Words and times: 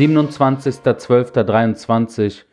27.12.23 0.00 2.44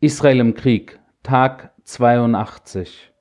Israel 0.00 0.40
im 0.40 0.54
Krieg, 0.54 0.98
Tag 1.22 1.70
82. 1.84 3.12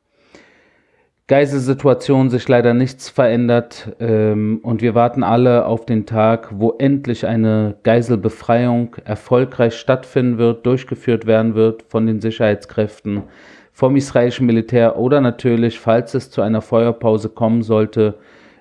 Geiselsituation 1.28 2.32
sich 2.32 2.48
leider 2.48 2.74
nichts 2.74 3.12
verändert 3.12 3.96
ähm, 4.00 4.62
und 4.64 4.82
wir 4.82 4.96
warten 4.96 5.24
alle 5.24 5.68
auf 5.68 5.86
den 5.86 6.08
Tag, 6.08 6.50
wo 6.54 6.72
endlich 6.80 7.28
eine 7.28 7.76
Geiselbefreiung 7.84 8.96
erfolgreich 9.06 9.76
stattfinden 9.76 10.40
wird, 10.40 10.66
durchgeführt 10.66 11.28
werden 11.28 11.54
wird 11.54 11.84
von 11.88 12.08
den 12.08 12.20
Sicherheitskräften, 12.20 13.26
vom 13.74 13.96
israelischen 13.96 14.48
Militär 14.48 14.98
oder 14.98 15.22
natürlich, 15.22 15.80
falls 15.80 16.16
es 16.16 16.32
zu 16.32 16.42
einer 16.42 16.62
Feuerpause 16.62 17.30
kommen 17.30 17.62
sollte, 17.62 18.16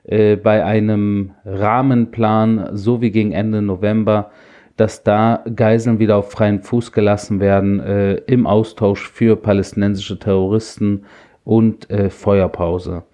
äh, 0.05 0.37
bei 0.37 0.63
einem 0.63 1.33
Rahmenplan, 1.47 2.69
so 2.75 3.01
wie 3.01 3.11
gegen 3.11 3.33
Ende 3.33 3.63
November, 3.63 4.31
dass 4.77 5.03
da 5.03 5.45
Geiseln 5.55 5.99
wieder 5.99 6.17
auf 6.17 6.31
freien 6.31 6.63
Fuß 6.63 6.93
gelassen 6.93 7.41
werden 7.41 7.81
äh, 7.81 8.15
im 8.27 8.47
Austausch 8.47 9.09
für 9.09 9.37
palästinensische 9.37 10.19
Terroristen 10.19 11.05
und 11.45 11.91
äh, 11.91 12.11
Feuerpause. 12.11 13.05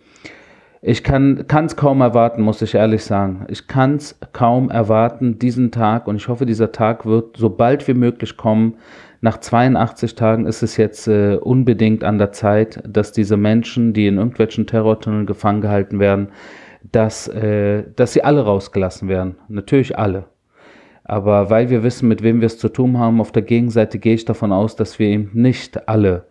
Ich 0.84 1.04
kann 1.04 1.46
es 1.48 1.76
kaum 1.76 2.00
erwarten, 2.00 2.42
muss 2.42 2.60
ich 2.60 2.74
ehrlich 2.74 3.04
sagen. 3.04 3.46
Ich 3.48 3.68
kann 3.68 3.94
es 3.96 4.18
kaum 4.32 4.68
erwarten, 4.68 5.38
diesen 5.38 5.70
Tag, 5.70 6.08
und 6.08 6.16
ich 6.16 6.26
hoffe, 6.26 6.44
dieser 6.44 6.72
Tag 6.72 7.06
wird 7.06 7.36
so 7.36 7.50
bald 7.50 7.86
wie 7.86 7.94
möglich 7.94 8.36
kommen. 8.36 8.74
Nach 9.20 9.38
82 9.38 10.16
Tagen 10.16 10.44
ist 10.44 10.64
es 10.64 10.76
jetzt 10.76 11.06
äh, 11.06 11.36
unbedingt 11.36 12.02
an 12.02 12.18
der 12.18 12.32
Zeit, 12.32 12.82
dass 12.84 13.12
diese 13.12 13.36
Menschen, 13.36 13.92
die 13.92 14.08
in 14.08 14.16
irgendwelchen 14.16 14.66
Terrortunneln 14.66 15.26
gefangen 15.26 15.60
gehalten 15.60 16.00
werden, 16.00 16.32
dass, 16.90 17.28
äh, 17.28 17.84
dass 17.94 18.14
sie 18.14 18.24
alle 18.24 18.40
rausgelassen 18.40 19.08
werden. 19.08 19.36
Natürlich 19.46 19.96
alle. 19.96 20.31
Aber 21.04 21.50
weil 21.50 21.70
wir 21.70 21.82
wissen, 21.82 22.08
mit 22.08 22.22
wem 22.22 22.40
wir 22.40 22.46
es 22.46 22.58
zu 22.58 22.68
tun 22.68 22.98
haben, 22.98 23.20
auf 23.20 23.32
der 23.32 23.42
Gegenseite 23.42 23.98
gehe 23.98 24.14
ich 24.14 24.24
davon 24.24 24.52
aus, 24.52 24.76
dass 24.76 24.98
wir 24.98 25.08
eben 25.08 25.30
nicht 25.32 25.88
alle 25.88 26.26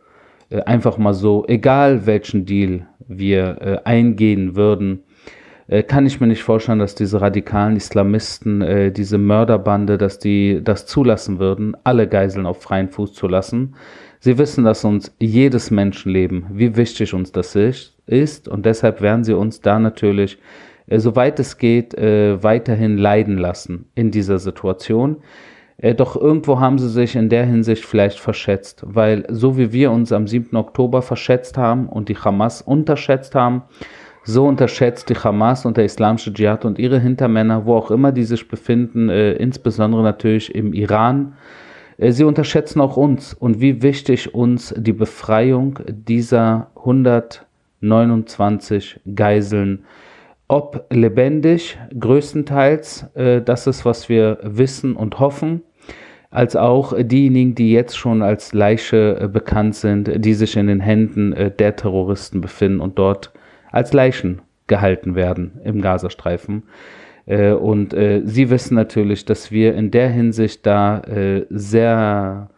äh, 0.49 0.61
einfach 0.61 0.97
mal 0.97 1.13
so, 1.13 1.45
egal 1.47 2.05
welchen 2.05 2.45
Deal 2.45 2.87
wir 3.07 3.57
äh, 3.61 3.77
eingehen 3.83 4.55
würden, 4.55 5.03
äh, 5.67 5.83
kann 5.83 6.05
ich 6.05 6.19
mir 6.19 6.27
nicht 6.27 6.43
vorstellen, 6.43 6.79
dass 6.79 6.95
diese 6.95 7.21
radikalen 7.21 7.75
Islamisten, 7.77 8.61
äh, 8.61 8.91
diese 8.91 9.17
Mörderbande, 9.17 9.97
dass 9.97 10.19
die 10.19 10.61
das 10.63 10.85
zulassen 10.85 11.39
würden, 11.39 11.75
alle 11.83 12.07
Geiseln 12.07 12.45
auf 12.45 12.61
freien 12.61 12.89
Fuß 12.89 13.13
zu 13.13 13.27
lassen. 13.27 13.75
Sie 14.19 14.37
wissen, 14.37 14.63
dass 14.65 14.83
uns 14.83 15.15
jedes 15.19 15.71
Menschenleben, 15.71 16.45
wie 16.51 16.75
wichtig 16.75 17.13
uns 17.13 17.31
das 17.31 17.55
ist, 17.55 18.47
und 18.47 18.65
deshalb 18.65 19.01
werden 19.01 19.23
sie 19.23 19.33
uns 19.33 19.61
da 19.61 19.79
natürlich, 19.79 20.37
äh, 20.91 20.99
soweit 20.99 21.39
es 21.39 21.57
geht, 21.57 21.95
äh, 21.95 22.43
weiterhin 22.43 22.97
leiden 22.97 23.37
lassen 23.37 23.85
in 23.95 24.11
dieser 24.11 24.39
Situation. 24.39 25.19
Äh, 25.77 25.95
doch 25.95 26.17
irgendwo 26.17 26.59
haben 26.59 26.77
sie 26.77 26.89
sich 26.89 27.15
in 27.15 27.29
der 27.29 27.45
Hinsicht 27.45 27.85
vielleicht 27.85 28.19
verschätzt, 28.19 28.83
weil 28.85 29.23
so 29.29 29.57
wie 29.57 29.71
wir 29.71 29.91
uns 29.91 30.11
am 30.11 30.27
7. 30.27 30.57
Oktober 30.57 31.01
verschätzt 31.01 31.57
haben 31.57 31.87
und 31.87 32.09
die 32.09 32.17
Hamas 32.17 32.61
unterschätzt 32.61 33.35
haben, 33.35 33.61
so 34.23 34.45
unterschätzt 34.45 35.09
die 35.09 35.15
Hamas 35.15 35.65
und 35.65 35.77
der 35.77 35.85
islamische 35.85 36.31
Dschihad 36.33 36.65
und 36.65 36.77
ihre 36.77 36.99
Hintermänner, 36.99 37.65
wo 37.65 37.75
auch 37.75 37.89
immer 37.89 38.11
die 38.11 38.25
sich 38.25 38.49
befinden, 38.49 39.09
äh, 39.09 39.31
insbesondere 39.33 40.03
natürlich 40.03 40.53
im 40.53 40.73
Iran, 40.73 41.37
äh, 41.97 42.11
sie 42.11 42.25
unterschätzen 42.25 42.81
auch 42.81 42.97
uns 42.97 43.33
und 43.33 43.61
wie 43.61 43.81
wichtig 43.81 44.35
uns 44.35 44.75
die 44.77 44.91
Befreiung 44.91 45.79
dieser 45.87 46.69
129 46.75 48.99
Geiseln 49.15 49.85
ob 50.51 50.85
lebendig, 50.89 51.79
größtenteils, 51.97 53.07
äh, 53.15 53.41
das 53.41 53.67
ist, 53.67 53.85
was 53.85 54.09
wir 54.09 54.37
wissen 54.43 54.97
und 54.97 55.17
hoffen 55.17 55.61
als 56.29 56.57
auch 56.57 56.93
diejenigen, 56.97 57.55
die 57.55 57.71
jetzt 57.71 57.97
schon 57.97 58.21
als 58.21 58.53
Leiche 58.53 59.17
äh, 59.17 59.27
bekannt 59.29 59.75
sind, 59.75 60.25
die 60.25 60.33
sich 60.33 60.57
in 60.57 60.67
den 60.67 60.81
Händen 60.81 61.31
äh, 61.31 61.51
der 61.51 61.77
Terroristen 61.77 62.41
befinden 62.41 62.81
und 62.81 62.99
dort 62.99 63.31
als 63.71 63.93
Leichen 63.93 64.41
gehalten 64.67 65.15
werden 65.15 65.61
im 65.63 65.81
Gazastreifen. 65.81 66.63
Äh, 67.27 67.51
und 67.51 67.91
sie 67.93 68.49
wissen 68.49 68.75
natürlich, 68.75 69.23
dass 69.23 69.51
wir 69.51 69.73
in 69.75 69.89
der 69.91 70.09
Hinsicht 70.09 70.65
da 70.65 71.01
sehr, 71.49 72.49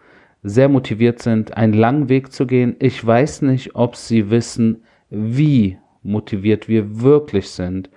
sehr 0.42 0.70
motiviert 0.70 1.22
sind, 1.22 1.56
einen 1.56 1.74
langen 1.74 2.10
Weg 2.10 2.32
zu 2.32 2.48
gehen. 2.48 2.76
Ich 2.80 3.06
weiß 3.06 3.44
nicht, 3.44 3.76
ob 3.76 3.96
sie 3.96 4.32
wissen, 4.32 4.84
wie 5.10 5.78
motiviert 6.04 6.68
wir 6.68 7.02
wirklich 7.02 7.50
sind 7.50 7.90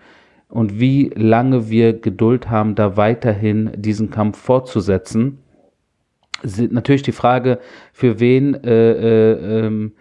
und 0.48 0.80
wie 0.80 1.10
lange 1.14 1.68
wir 1.68 1.92
Geduld 1.92 2.48
haben, 2.48 2.74
da 2.74 2.96
weiterhin 2.96 3.70
diesen 3.76 4.10
Kampf 4.10 4.38
fortzusetzen 4.38 5.38
natürlich 6.70 7.02
die 7.02 7.12
Frage, 7.12 7.58
für 7.92 8.20
wen 8.20 8.54
äh, 8.54 8.92
äh, 8.92 9.66
ähm, 9.66 9.92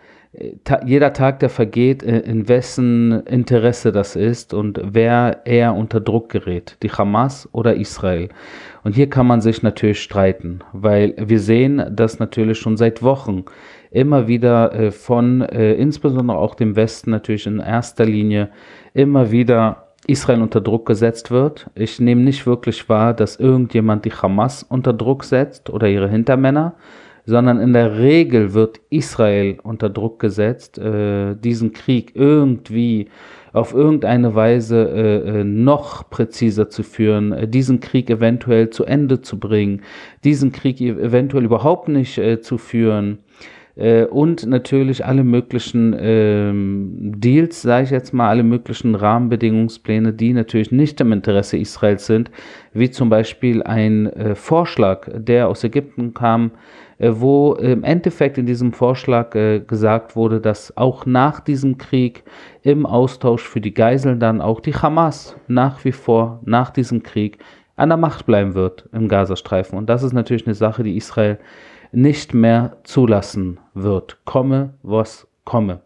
ta 0.64 0.82
jeder 0.86 1.14
Tag, 1.14 1.40
der 1.40 1.50
vergeht, 1.50 2.04
äh, 2.04 2.20
in 2.20 2.48
wessen 2.48 3.26
Interesse 3.26 3.92
das 3.92 4.16
ist 4.16 4.54
und 4.54 4.80
wer 4.84 5.42
eher 5.46 5.74
unter 5.74 6.00
Druck 6.02 6.30
gerät, 6.30 6.78
die 6.84 6.92
Hamas 6.92 7.48
oder 7.52 7.76
Israel. 7.76 8.30
Und 8.84 8.96
hier 8.96 9.10
kann 9.10 9.28
man 9.28 9.42
sich 9.42 9.64
natürlich 9.64 10.02
streiten, 10.02 10.60
weil 10.74 11.16
wir 11.18 11.40
sehen, 11.40 11.84
dass 11.92 12.20
natürlich 12.20 12.60
schon 12.60 12.78
seit 12.78 13.02
Wochen 13.02 13.46
immer 13.96 14.28
wieder 14.28 14.74
äh, 14.74 14.92
von 14.92 15.42
äh, 15.42 15.74
insbesondere 15.74 16.38
auch 16.38 16.56
dem 16.56 16.76
Westen 16.76 17.12
natürlich 17.12 17.48
in 17.48 17.60
erster 17.60 18.06
Linie 18.06 18.50
immer 18.94 19.32
wieder 19.32 19.88
Israel 20.08 20.42
unter 20.42 20.62
Druck 20.62 20.86
gesetzt 20.86 21.32
wird. 21.32 21.68
Ich 21.76 22.00
nehme 22.00 22.22
nicht 22.22 22.46
wirklich 22.46 22.90
wahr, 22.90 23.14
dass 23.14 23.38
irgendjemand 23.38 24.06
die 24.06 24.12
Hamas 24.12 24.64
unter 24.64 24.94
Druck 24.94 25.24
setzt 25.24 25.70
oder 25.70 25.88
ihre 25.88 26.10
Hintermänner, 26.10 26.76
sondern 27.26 27.60
in 27.60 27.74
der 27.74 27.98
Regel 27.98 28.54
wird 28.54 28.82
Israel 28.90 29.58
unter 29.64 29.90
Druck 29.90 30.20
gesetzt, 30.20 30.78
äh, 30.78 31.36
diesen 31.36 31.74
Krieg 31.74 32.12
irgendwie 32.14 33.08
auf 33.52 33.74
irgendeine 33.74 34.36
Weise 34.36 34.90
äh, 34.90 35.40
äh 35.40 35.44
noch 35.46 36.10
präziser 36.10 36.70
zu 36.70 36.84
führen, 36.84 37.32
äh, 37.32 37.48
diesen 37.48 37.80
Krieg 37.80 38.10
eventuell 38.10 38.70
zu 38.70 38.84
Ende 38.84 39.22
zu 39.22 39.40
bringen, 39.40 39.82
diesen 40.26 40.52
Krieg 40.52 40.82
eventuell 40.82 41.46
überhaupt 41.46 41.88
nicht 41.88 42.18
äh, 42.18 42.42
zu 42.42 42.58
führen 42.58 43.20
äh, 43.76 44.06
und 44.06 44.46
natürlich 44.46 45.06
alle 45.06 45.24
möglichen 45.24 45.96
ähm, 46.00 47.14
Deals, 47.18 47.62
sage 47.62 47.86
ich 47.86 47.90
jetzt 47.90 48.14
mal, 48.14 48.30
alle 48.30 48.44
möglichen 48.44 48.96
Rahmenbedingungspläne, 48.96 50.14
die 50.14 50.34
natürlich 50.34 50.72
nicht 50.72 51.02
im 51.02 51.12
Interesse 51.12 51.58
Israels 51.58 52.06
sind, 52.06 52.32
wie 52.74 52.90
zum 52.90 53.10
Beispiel 53.10 53.64
ein 53.64 54.08
äh, 54.08 54.36
Vorschlag, 54.36 55.08
der 55.14 55.50
aus 55.50 55.64
Ägypten 55.64 56.14
kam, 56.14 56.52
äh, 57.00 57.12
wo 57.16 57.54
im 57.54 57.84
Endeffekt 57.84 58.38
in 58.38 58.46
diesem 58.46 58.72
Vorschlag 58.72 59.36
äh, 59.36 59.60
gesagt 59.60 60.16
wurde, 60.16 60.40
dass 60.40 60.76
auch 60.78 61.06
nach 61.06 61.42
diesem 61.42 61.78
Krieg 61.78 62.24
im 62.64 62.86
Austausch 62.86 63.44
für 63.44 63.62
die 63.62 63.74
Geiseln 63.74 64.20
dann 64.20 64.40
auch 64.40 64.62
die 64.62 64.74
Hamas 64.74 65.36
nach 65.48 65.84
wie 65.84 65.92
vor 65.92 66.40
nach 66.46 66.70
diesem 66.70 67.04
Krieg 67.04 67.40
an 67.76 67.90
der 67.90 67.98
Macht 67.98 68.26
bleiben 68.26 68.54
wird 68.54 68.88
im 68.94 69.10
Gazastreifen. 69.10 69.78
Und 69.78 69.90
das 69.90 70.02
ist 70.02 70.14
natürlich 70.14 70.46
eine 70.48 70.56
Sache, 70.56 70.84
die 70.84 70.96
Israel 70.96 71.40
nicht 71.96 72.34
mehr 72.34 72.78
zulassen 72.84 73.60
wird, 73.74 74.18
komme, 74.26 74.74
was 74.84 75.28
komme. 75.46 75.82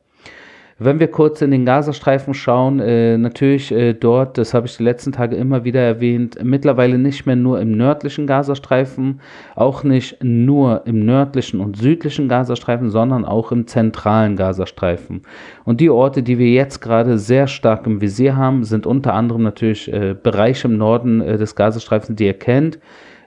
Wenn 0.82 1.02
wir 1.02 1.12
kurz 1.12 1.42
in 1.42 1.52
den 1.52 1.66
Gazastreifen 1.66 2.34
schauen, 2.34 2.80
äh, 2.80 3.18
natürlich 3.18 3.70
äh, 3.74 3.92
dort, 3.92 4.38
das 4.38 4.54
habe 4.54 4.66
ich 4.66 4.78
die 4.78 4.84
letzten 4.84 5.12
Tage 5.12 5.36
immer 5.36 5.66
wieder 5.66 5.82
erwähnt, 5.82 6.38
mittlerweile 6.42 6.98
nicht 6.98 7.26
mehr 7.26 7.36
nur 7.36 7.60
im 7.60 7.74
nördlichen 7.74 8.28
Gazastreifen, 8.28 9.20
auch 9.56 9.84
nicht 9.84 10.24
nur 10.24 10.84
im 10.86 11.04
nördlichen 11.04 11.60
und 11.60 11.76
südlichen 11.76 12.30
Gazastreifen, 12.30 12.90
sondern 12.92 13.26
auch 13.26 13.52
im 13.52 13.68
zentralen 13.68 14.38
Gazastreifen. 14.38 15.24
Und 15.66 15.82
die 15.82 15.90
Orte, 15.90 16.24
die 16.24 16.40
wir 16.40 16.50
jetzt 16.50 16.80
gerade 16.80 17.18
sehr 17.18 17.48
stark 17.48 17.86
im 17.86 18.00
Visier 18.00 18.38
haben, 18.38 18.64
sind 18.64 18.88
unter 18.88 19.14
anderem 19.14 19.44
natürlich 19.44 19.92
äh, 19.92 20.16
Bereiche 20.16 20.70
im 20.70 20.78
Norden 20.78 21.20
äh, 21.20 21.38
des 21.38 21.56
Gazastreifens, 21.56 22.16
die 22.16 22.26
ihr 22.26 22.40
kennt 22.40 22.80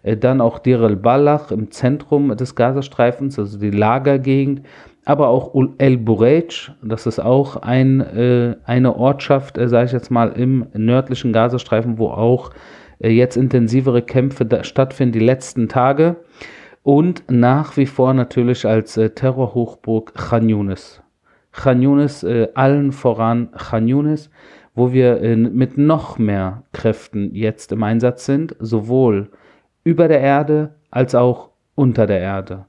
dann 0.03 0.41
auch 0.41 0.59
Dir 0.59 0.81
el-Balach 0.81 1.51
im 1.51 1.71
Zentrum 1.71 2.37
des 2.37 2.55
Gazastreifens, 2.55 3.39
also 3.39 3.59
die 3.59 3.71
Lagergegend, 3.71 4.63
aber 5.05 5.29
auch 5.29 5.55
El 5.79 5.99
Burej, 5.99 6.71
das 6.83 7.07
ist 7.07 7.19
auch 7.19 7.57
ein, 7.57 8.01
äh, 8.01 8.57
eine 8.65 8.97
Ortschaft, 8.97 9.59
äh, 9.59 9.69
sage 9.69 9.87
ich 9.87 9.93
jetzt 9.93 10.11
mal, 10.11 10.29
im 10.29 10.67
nördlichen 10.75 11.33
Gazastreifen, 11.33 11.99
wo 11.99 12.09
auch 12.09 12.51
äh, 13.01 13.11
jetzt 13.11 13.37
intensivere 13.37 14.03
Kämpfe 14.03 14.47
stattfinden 14.63 15.13
die 15.13 15.25
letzten 15.25 15.69
Tage. 15.69 16.17
Und 16.85 17.25
nach 17.29 17.77
wie 17.77 17.87
vor 17.87 18.15
natürlich 18.15 18.67
als 18.67 18.97
äh, 18.97 19.11
Terrorhochburg 19.11 20.15
Khan 20.15 20.49
Yunis. 20.49 21.03
Khan 21.51 21.83
Yunis, 21.83 22.23
äh, 22.23 22.49
allen 22.55 22.93
voran 22.93 23.51
Khan 23.57 23.89
Yunis, 23.89 24.31
wo 24.75 24.93
wir 24.93 25.37
mit 25.37 25.77
noch 25.77 26.19
mehr 26.19 26.63
Kräften 26.73 27.35
jetzt 27.35 27.73
im 27.73 27.83
Einsatz 27.83 28.25
sind, 28.25 28.57
sowohl 28.59 29.29
über 29.85 30.09
der 30.09 30.21
Erde 30.21 30.75
als 30.91 31.15
auch 31.15 31.51
unter 31.75 32.07
der 32.07 32.21
Erde. 32.21 32.67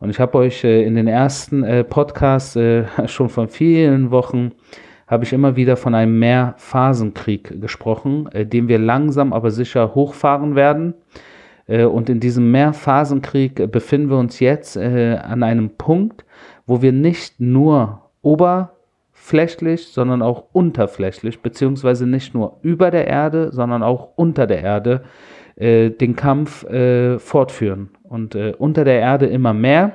Und 0.00 0.10
ich 0.10 0.20
habe 0.20 0.38
euch 0.38 0.64
äh, 0.64 0.84
in 0.84 0.94
den 0.94 1.08
ersten 1.08 1.64
äh, 1.64 1.84
Podcasts 1.84 2.56
äh, 2.56 2.84
schon 3.06 3.28
von 3.28 3.48
vielen 3.48 4.10
Wochen 4.10 4.52
habe 5.06 5.24
ich 5.24 5.32
immer 5.32 5.56
wieder 5.56 5.76
von 5.76 5.94
einem 5.94 6.18
Mehrphasenkrieg 6.18 7.62
gesprochen, 7.62 8.28
den 8.34 8.68
wir 8.68 8.78
langsam 8.78 9.32
aber 9.32 9.50
sicher 9.50 9.94
hochfahren 9.94 10.54
werden. 10.54 10.92
Und 11.66 12.10
in 12.10 12.20
diesem 12.20 12.50
Mehrphasenkrieg 12.50 13.72
befinden 13.72 14.10
wir 14.10 14.18
uns 14.18 14.38
jetzt 14.38 14.76
an 14.76 15.42
einem 15.42 15.70
Punkt, 15.78 16.26
wo 16.66 16.82
wir 16.82 16.92
nicht 16.92 17.40
nur 17.40 18.02
oberflächlich, 18.20 19.88
sondern 19.88 20.20
auch 20.20 20.44
unterflächlich, 20.52 21.40
beziehungsweise 21.40 22.06
nicht 22.06 22.34
nur 22.34 22.58
über 22.60 22.90
der 22.90 23.06
Erde, 23.06 23.50
sondern 23.50 23.82
auch 23.82 24.10
unter 24.16 24.46
der 24.46 24.60
Erde 24.62 25.04
äh, 25.58 25.90
den 25.90 26.16
Kampf 26.16 26.64
äh, 26.64 27.18
fortführen. 27.18 27.90
Und 28.04 28.34
äh, 28.34 28.54
unter 28.56 28.84
der 28.84 29.00
Erde 29.00 29.26
immer 29.26 29.52
mehr, 29.52 29.92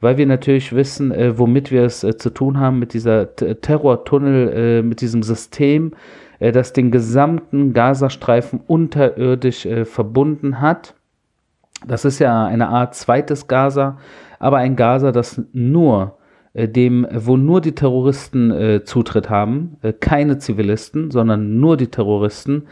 weil 0.00 0.18
wir 0.18 0.26
natürlich 0.26 0.74
wissen, 0.74 1.12
äh, 1.12 1.38
womit 1.38 1.70
wir 1.70 1.84
es 1.84 2.04
äh, 2.04 2.16
zu 2.16 2.30
tun 2.30 2.58
haben 2.58 2.78
mit 2.78 2.92
dieser 2.92 3.34
T 3.34 3.54
Terrortunnel, 3.54 4.52
äh, 4.52 4.82
mit 4.82 5.00
diesem 5.00 5.22
System, 5.22 5.92
das 6.38 6.74
den 6.74 6.90
gesamten 6.90 7.72
Gazastreifen 7.72 8.60
unterirdisch 8.66 9.66
verbunden 9.84 10.60
hat. 10.60 10.94
Das 11.86 12.04
ist 12.04 12.18
ja 12.18 12.44
eine 12.44 12.68
Art 12.68 12.94
zweites 12.94 13.48
Gaza, 13.48 13.96
aber 14.38 14.58
ein 14.58 14.76
Gaza, 14.76 15.12
das 15.12 15.40
nur 15.54 16.18
dem, 16.56 17.06
wo 17.12 17.36
nur 17.36 17.60
die 17.60 17.74
Terroristen 17.74 18.50
äh, 18.50 18.84
Zutritt 18.84 19.28
haben, 19.28 19.76
äh, 19.82 19.92
keine 19.92 20.38
Zivilisten, 20.38 21.10
sondern 21.10 21.60
nur 21.60 21.76
die 21.76 21.88
Terroristen, 21.88 22.62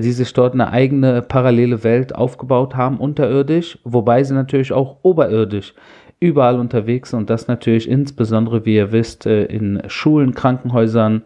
die 0.00 0.12
sich 0.12 0.32
dort 0.32 0.54
eine 0.54 0.70
eigene 0.70 1.22
parallele 1.22 1.84
Welt 1.84 2.14
aufgebaut 2.14 2.76
haben, 2.76 2.98
unterirdisch, 2.98 3.78
wobei 3.84 4.22
sie 4.24 4.34
natürlich 4.34 4.72
auch 4.72 4.96
oberirdisch 5.02 5.74
überall 6.20 6.58
unterwegs 6.58 7.10
sind 7.10 7.20
und 7.20 7.30
das 7.30 7.48
natürlich 7.48 7.88
insbesondere, 7.88 8.64
wie 8.64 8.76
ihr 8.76 8.92
wisst, 8.92 9.26
äh, 9.26 9.44
in 9.44 9.82
Schulen, 9.88 10.34
Krankenhäusern, 10.34 11.22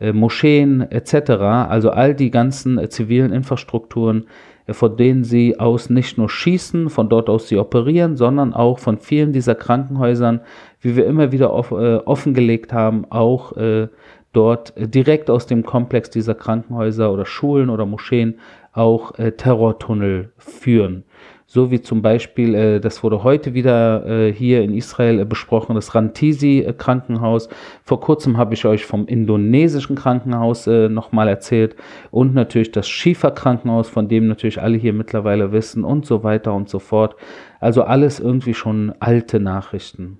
äh, 0.00 0.12
Moscheen 0.12 0.90
etc., 0.90 1.30
also 1.68 1.90
all 1.90 2.14
die 2.14 2.30
ganzen 2.30 2.90
zivilen 2.90 3.32
Infrastrukturen, 3.32 4.26
von 4.68 4.96
denen 4.96 5.24
sie 5.24 5.58
aus 5.58 5.90
nicht 5.90 6.18
nur 6.18 6.28
schießen, 6.28 6.90
von 6.90 7.08
dort 7.08 7.28
aus 7.28 7.48
sie 7.48 7.58
operieren, 7.58 8.16
sondern 8.16 8.52
auch 8.52 8.78
von 8.78 8.98
vielen 8.98 9.32
dieser 9.32 9.54
Krankenhäusern, 9.54 10.40
wie 10.80 10.96
wir 10.96 11.06
immer 11.06 11.32
wieder 11.32 11.52
off, 11.52 11.70
äh, 11.70 11.96
offengelegt 11.96 12.72
haben, 12.72 13.04
auch 13.10 13.56
äh, 13.56 13.88
dort 14.32 14.76
äh, 14.76 14.88
direkt 14.88 15.30
aus 15.30 15.46
dem 15.46 15.64
Komplex 15.64 16.10
dieser 16.10 16.34
Krankenhäuser 16.34 17.12
oder 17.12 17.26
Schulen 17.26 17.70
oder 17.70 17.86
Moscheen 17.86 18.38
auch 18.72 19.18
äh, 19.18 19.32
Terrortunnel 19.32 20.32
führen. 20.38 21.04
So 21.52 21.72
wie 21.72 21.80
zum 21.80 22.00
Beispiel, 22.00 22.54
äh, 22.54 22.80
das 22.80 23.02
wurde 23.02 23.24
heute 23.24 23.54
wieder 23.54 24.06
äh, 24.06 24.32
hier 24.32 24.62
in 24.62 24.72
Israel 24.72 25.18
äh, 25.18 25.24
besprochen, 25.24 25.74
das 25.74 25.96
Rantisi-Krankenhaus. 25.96 27.48
Vor 27.82 28.00
kurzem 28.00 28.38
habe 28.38 28.54
ich 28.54 28.64
euch 28.66 28.86
vom 28.86 29.06
indonesischen 29.06 29.96
Krankenhaus 29.96 30.68
äh, 30.68 30.88
nochmal 30.88 31.26
erzählt 31.26 31.74
und 32.12 32.34
natürlich 32.34 32.70
das 32.70 32.88
Schiefer-Krankenhaus, 32.88 33.88
von 33.88 34.06
dem 34.06 34.28
natürlich 34.28 34.62
alle 34.62 34.78
hier 34.78 34.92
mittlerweile 34.92 35.50
wissen 35.50 35.82
und 35.82 36.06
so 36.06 36.22
weiter 36.22 36.54
und 36.54 36.68
so 36.68 36.78
fort. 36.78 37.16
Also 37.58 37.82
alles 37.82 38.20
irgendwie 38.20 38.54
schon 38.54 38.94
alte 39.00 39.40
Nachrichten. 39.40 40.18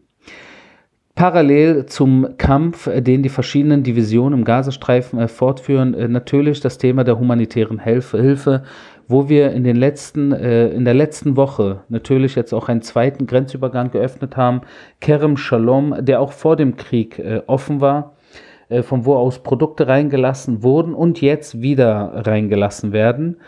Parallel 1.14 1.86
zum 1.86 2.36
Kampf, 2.38 2.86
äh, 2.86 3.02
den 3.02 3.22
die 3.22 3.28
verschiedenen 3.28 3.82
Divisionen 3.82 4.38
im 4.38 4.44
Gazastreifen 4.44 5.18
äh, 5.18 5.28
fortführen, 5.28 5.94
äh, 5.94 6.08
natürlich 6.08 6.60
das 6.60 6.78
Thema 6.78 7.04
der 7.04 7.18
humanitären 7.18 7.80
Hilfe, 7.80 8.62
wo 9.08 9.28
wir 9.28 9.50
in 9.50 9.64
den 9.64 9.74
letzten, 9.74 10.30
in 10.30 10.84
der 10.84 10.94
letzten 10.94 11.36
Woche 11.36 11.80
natürlich 11.88 12.36
jetzt 12.36 12.52
auch 12.52 12.68
einen 12.68 12.80
zweiten 12.80 13.26
Grenzübergang 13.26 13.90
geöffnet 13.90 14.36
haben, 14.36 14.60
Kerem 15.00 15.36
Shalom, 15.36 15.96
der 15.98 16.20
auch 16.20 16.30
vor 16.30 16.54
dem 16.54 16.76
Krieg 16.76 17.20
offen 17.48 17.80
war, 17.80 18.14
von 18.82 19.06
wo 19.06 19.16
aus 19.16 19.42
Produkte 19.42 19.88
reingelassen 19.88 20.62
wurden 20.62 20.94
und 20.94 21.20
jetzt 21.20 21.60
wieder 21.60 22.22
reingelassen 22.24 22.92
werden. 22.92 23.38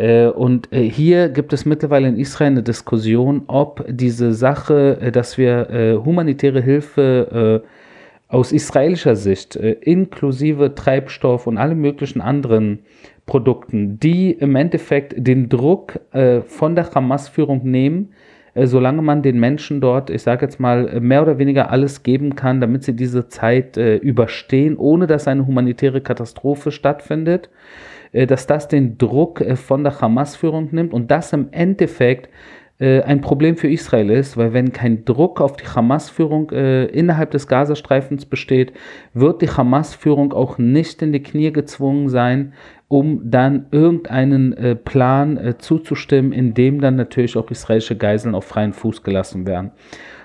Äh, 0.00 0.28
und 0.28 0.72
äh, 0.72 0.82
hier 0.82 1.28
gibt 1.28 1.52
es 1.52 1.66
mittlerweile 1.66 2.08
in 2.08 2.16
Israel 2.16 2.52
eine 2.52 2.62
Diskussion, 2.62 3.42
ob 3.48 3.84
diese 3.86 4.32
Sache, 4.32 4.98
äh, 4.98 5.12
dass 5.12 5.36
wir 5.36 6.00
humanitäre 6.04 6.62
Hilfe 6.62 7.62
aus 8.28 8.52
israelischer 8.52 9.16
Sicht, 9.16 9.56
inklusive 9.56 10.74
Treibstoff 10.74 11.46
und 11.46 11.58
alle 11.58 11.74
möglichen 11.74 12.20
anderen 12.20 12.80
Produkten, 13.26 13.98
die 13.98 14.30
im 14.30 14.56
Endeffekt 14.56 15.14
den 15.16 15.48
Druck 15.48 16.00
von 16.46 16.74
der 16.74 16.90
Hamas-Führung 16.94 17.64
nehmen, 17.64 18.12
solange 18.54 19.02
man 19.02 19.22
den 19.22 19.40
Menschen 19.40 19.80
dort, 19.80 20.10
ich 20.10 20.22
sage 20.22 20.46
jetzt 20.46 20.60
mal, 20.60 21.00
mehr 21.00 21.22
oder 21.22 21.38
weniger 21.38 21.70
alles 21.70 22.02
geben 22.02 22.36
kann, 22.36 22.60
damit 22.60 22.84
sie 22.84 22.94
diese 22.94 23.28
Zeit 23.28 23.76
überstehen, 23.76 24.76
ohne 24.76 25.06
dass 25.06 25.26
eine 25.26 25.46
humanitäre 25.46 26.00
Katastrophe 26.00 26.70
stattfindet. 26.70 27.50
Äh, 28.12 28.26
dass 28.26 28.46
das 28.46 28.68
den 28.68 28.98
Druck 28.98 29.40
äh, 29.40 29.56
von 29.56 29.84
der 29.84 30.00
Hamas-Führung 30.00 30.68
nimmt 30.72 30.92
und 30.92 31.10
das 31.10 31.32
im 31.32 31.48
Endeffekt 31.52 32.28
äh, 32.78 33.02
ein 33.02 33.20
Problem 33.20 33.56
für 33.56 33.68
Israel 33.68 34.10
ist, 34.10 34.36
weil 34.36 34.52
wenn 34.52 34.72
kein 34.72 35.04
Druck 35.04 35.40
auf 35.40 35.56
die 35.56 35.66
Hamas-Führung 35.66 36.50
äh, 36.50 36.86
innerhalb 36.86 37.30
des 37.30 37.46
Gazastreifens 37.46 38.26
besteht, 38.26 38.72
wird 39.14 39.42
die 39.42 39.50
Hamas-Führung 39.50 40.32
auch 40.32 40.58
nicht 40.58 41.02
in 41.02 41.12
die 41.12 41.22
Knie 41.22 41.52
gezwungen 41.52 42.08
sein, 42.08 42.54
um 42.88 43.30
dann 43.30 43.66
irgendeinen 43.70 44.52
äh, 44.54 44.74
Plan 44.74 45.36
äh, 45.36 45.58
zuzustimmen, 45.58 46.32
in 46.32 46.54
dem 46.54 46.80
dann 46.80 46.96
natürlich 46.96 47.36
auch 47.36 47.50
israelische 47.50 47.96
Geiseln 47.96 48.34
auf 48.34 48.46
freien 48.46 48.72
Fuß 48.72 49.04
gelassen 49.04 49.46
werden. 49.46 49.70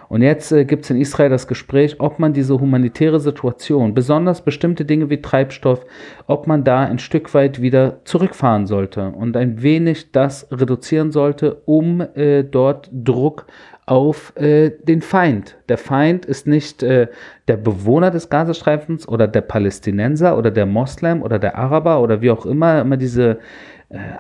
Und 0.09 0.21
jetzt 0.21 0.51
äh, 0.51 0.65
gibt 0.65 0.85
es 0.85 0.89
in 0.89 0.99
Israel 0.99 1.29
das 1.29 1.47
Gespräch, 1.47 1.95
ob 1.99 2.19
man 2.19 2.33
diese 2.33 2.59
humanitäre 2.59 3.19
Situation, 3.19 3.93
besonders 3.93 4.41
bestimmte 4.41 4.85
Dinge 4.85 5.09
wie 5.09 5.21
Treibstoff, 5.21 5.85
ob 6.27 6.47
man 6.47 6.63
da 6.63 6.81
ein 6.81 6.99
Stück 6.99 7.33
weit 7.33 7.61
wieder 7.61 8.01
zurückfahren 8.05 8.67
sollte 8.67 9.09
und 9.09 9.35
ein 9.37 9.61
wenig 9.61 10.11
das 10.11 10.47
reduzieren 10.51 11.11
sollte, 11.11 11.61
um 11.65 12.01
äh, 12.01 12.43
dort 12.43 12.89
Druck 12.91 13.45
auf 13.85 14.35
äh, 14.35 14.71
den 14.83 15.01
Feind. 15.01 15.57
Der 15.69 15.77
Feind 15.77 16.25
ist 16.25 16.47
nicht 16.47 16.81
äh, 16.81 17.07
der 17.47 17.57
Bewohner 17.57 18.09
des 18.09 18.29
Gazastreifens 18.29 19.07
oder 19.07 19.27
der 19.27 19.41
Palästinenser 19.41 20.37
oder 20.37 20.49
der 20.49 20.65
Moslem 20.65 21.21
oder 21.21 21.37
der 21.37 21.55
Araber 21.55 22.01
oder 22.01 22.21
wie 22.21 22.31
auch 22.31 22.45
immer, 22.47 22.81
immer 22.81 22.97
diese 22.97 23.37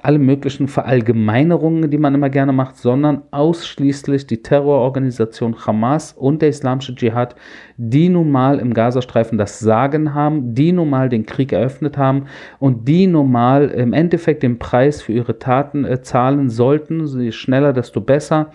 alle 0.03 0.19
möglichen 0.19 0.67
Verallgemeinerungen, 0.67 1.89
die 1.89 1.97
man 1.97 2.13
immer 2.13 2.29
gerne 2.29 2.53
macht, 2.53 2.77
sondern 2.77 3.23
ausschließlich 3.31 4.27
die 4.27 4.43
Terrororganisation 4.43 5.55
Hamas 5.65 6.13
und 6.13 6.41
der 6.41 6.49
Islamische 6.49 6.93
Dschihad, 6.93 7.35
die 7.77 8.09
nun 8.09 8.29
mal 8.29 8.59
im 8.59 8.73
Gazastreifen 8.73 9.37
das 9.37 9.59
Sagen 9.59 10.13
haben, 10.13 10.53
die 10.53 10.71
nun 10.71 10.89
mal 10.89 11.09
den 11.09 11.25
Krieg 11.25 11.51
eröffnet 11.51 11.97
haben 11.97 12.25
und 12.59 12.87
die 12.87 13.07
nun 13.07 13.31
mal 13.31 13.69
im 13.69 13.93
Endeffekt 13.93 14.43
den 14.43 14.59
Preis 14.59 15.01
für 15.01 15.13
ihre 15.13 15.39
Taten 15.39 15.83
äh, 15.83 16.01
zahlen 16.01 16.49
sollten. 16.49 17.05
Je 17.19 17.31
schneller, 17.31 17.73
desto 17.73 18.01
besser 18.01 18.51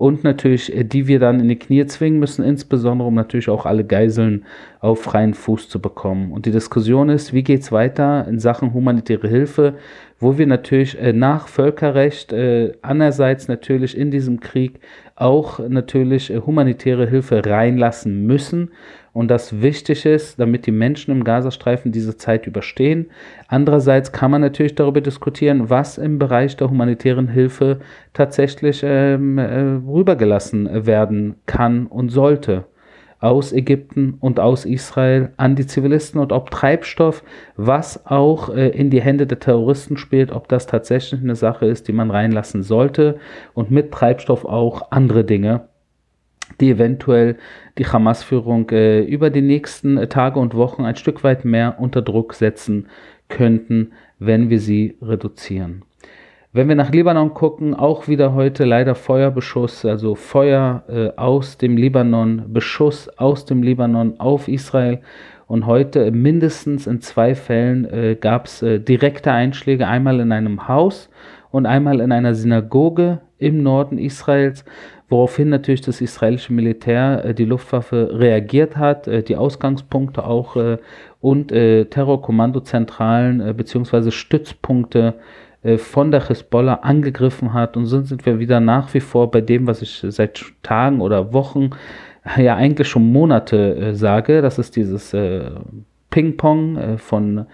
und 0.00 0.24
natürlich, 0.24 0.74
äh, 0.74 0.82
die 0.82 1.08
wir 1.08 1.18
dann 1.18 1.40
in 1.40 1.48
die 1.48 1.58
Knie 1.58 1.84
zwingen 1.84 2.20
müssen, 2.20 2.42
insbesondere 2.42 3.06
um 3.06 3.14
natürlich 3.14 3.50
auch 3.50 3.66
alle 3.66 3.84
Geiseln 3.84 4.46
auf 4.80 5.02
freien 5.02 5.34
Fuß 5.34 5.68
zu 5.68 5.78
bekommen. 5.78 6.32
Und 6.32 6.46
die 6.46 6.52
Diskussion 6.52 7.10
ist, 7.10 7.34
wie 7.34 7.42
geht 7.42 7.60
es 7.60 7.70
weiter 7.70 8.26
in 8.26 8.38
Sachen 8.38 8.72
humanitäre 8.72 9.28
Hilfe, 9.28 9.74
wo 10.18 10.38
wir 10.38 10.46
natürlich 10.46 10.98
äh, 10.98 11.12
nach 11.12 11.48
Völkerrecht 11.48 12.32
äh, 12.32 12.72
einerseits 12.80 13.46
natürlich 13.46 13.94
in 13.94 14.10
diesem 14.10 14.40
Krieg 14.40 14.80
auch 15.16 15.58
natürlich 15.68 16.30
humanitäre 16.30 17.06
Hilfe 17.06 17.44
reinlassen 17.44 18.26
müssen 18.26 18.70
und 19.12 19.28
das 19.28 19.60
wichtig 19.60 20.06
ist, 20.06 20.38
damit 20.38 20.66
die 20.66 20.72
Menschen 20.72 21.10
im 21.10 21.24
Gazastreifen 21.24 21.92
diese 21.92 22.16
Zeit 22.16 22.46
überstehen. 22.46 23.10
Andererseits 23.48 24.12
kann 24.12 24.30
man 24.30 24.40
natürlich 24.40 24.74
darüber 24.74 25.00
diskutieren, 25.00 25.70
was 25.70 25.98
im 25.98 26.18
Bereich 26.18 26.56
der 26.56 26.70
humanitären 26.70 27.28
Hilfe 27.28 27.80
tatsächlich 28.12 28.82
ähm, 28.84 29.38
äh, 29.38 29.60
rübergelassen 29.86 30.86
werden 30.86 31.36
kann 31.46 31.86
und 31.86 32.10
sollte 32.10 32.66
aus 33.20 33.52
Ägypten 33.52 34.14
und 34.18 34.40
aus 34.40 34.64
Israel 34.64 35.30
an 35.36 35.54
die 35.54 35.66
Zivilisten 35.66 36.20
und 36.20 36.32
ob 36.32 36.50
Treibstoff, 36.50 37.22
was 37.56 38.06
auch 38.06 38.48
äh, 38.48 38.68
in 38.68 38.90
die 38.90 39.02
Hände 39.02 39.26
der 39.26 39.38
Terroristen 39.38 39.96
spielt, 39.96 40.32
ob 40.32 40.48
das 40.48 40.66
tatsächlich 40.66 41.20
eine 41.20 41.36
Sache 41.36 41.66
ist, 41.66 41.86
die 41.86 41.92
man 41.92 42.10
reinlassen 42.10 42.62
sollte 42.62 43.18
und 43.52 43.70
mit 43.70 43.92
Treibstoff 43.92 44.44
auch 44.44 44.90
andere 44.90 45.24
Dinge 45.24 45.68
die 46.60 46.70
eventuell 46.70 47.36
die 47.78 47.86
Hamas-Führung 47.86 48.70
äh, 48.70 49.02
über 49.02 49.30
die 49.30 49.42
nächsten 49.42 49.96
äh, 49.96 50.06
Tage 50.06 50.38
und 50.38 50.54
Wochen 50.54 50.84
ein 50.84 50.96
Stück 50.96 51.24
weit 51.24 51.44
mehr 51.44 51.76
unter 51.78 52.02
Druck 52.02 52.34
setzen 52.34 52.88
könnten, 53.28 53.92
wenn 54.18 54.50
wir 54.50 54.60
sie 54.60 54.96
reduzieren. 55.00 55.82
Wenn 56.52 56.68
wir 56.68 56.74
nach 56.74 56.90
Libanon 56.90 57.32
gucken, 57.32 57.74
auch 57.74 58.08
wieder 58.08 58.34
heute 58.34 58.64
leider 58.64 58.96
Feuerbeschuss, 58.96 59.84
also 59.84 60.16
Feuer 60.16 60.82
äh, 60.88 61.10
aus 61.16 61.58
dem 61.58 61.76
Libanon, 61.76 62.52
Beschuss 62.52 63.08
aus 63.18 63.44
dem 63.44 63.62
Libanon 63.62 64.18
auf 64.18 64.48
Israel. 64.48 65.00
Und 65.46 65.66
heute 65.66 66.10
mindestens 66.10 66.88
in 66.88 67.00
zwei 67.00 67.36
Fällen 67.36 67.84
äh, 67.84 68.16
gab 68.20 68.46
es 68.46 68.62
äh, 68.62 68.80
direkte 68.80 69.30
Einschläge, 69.30 69.86
einmal 69.86 70.18
in 70.18 70.32
einem 70.32 70.66
Haus 70.66 71.08
und 71.50 71.66
einmal 71.66 72.00
in 72.00 72.12
einer 72.12 72.34
Synagoge 72.34 73.20
im 73.38 73.62
Norden 73.62 73.98
Israels 73.98 74.64
woraufhin 75.10 75.48
natürlich 75.48 75.82
das 75.82 76.00
israelische 76.00 76.52
Militär, 76.52 77.24
äh, 77.24 77.34
die 77.34 77.44
Luftwaffe 77.44 78.10
reagiert 78.12 78.76
hat, 78.76 79.08
äh, 79.08 79.22
die 79.22 79.36
Ausgangspunkte 79.36 80.24
auch 80.24 80.56
äh, 80.56 80.78
und 81.20 81.48
Terrorkommandozentralen 81.48 83.54
bzw. 83.54 84.10
Stützpunkte 84.10 85.16
äh, 85.62 85.76
von 85.76 86.10
der 86.10 86.26
Hisbollah 86.26 86.76
angegriffen 86.76 87.52
hat. 87.52 87.76
Und 87.76 87.84
so 87.84 88.00
sind 88.00 88.24
wir 88.24 88.38
wieder 88.38 88.60
nach 88.60 88.94
wie 88.94 89.00
vor 89.00 89.30
bei 89.30 89.42
dem, 89.42 89.66
was 89.66 89.82
ich 89.82 90.02
seit 90.08 90.42
Tagen 90.62 91.02
oder 91.02 91.34
Wochen, 91.34 91.70
ja 92.38 92.56
eigentlich 92.56 92.88
schon 92.88 93.12
Monate 93.12 93.76
äh, 93.76 93.94
sage. 93.94 94.40
Das 94.40 94.58
ist 94.58 94.76
dieses 94.76 95.12
äh, 95.12 95.50
Ping-Pong 96.08 96.76
äh, 96.76 96.98
von 96.98 97.46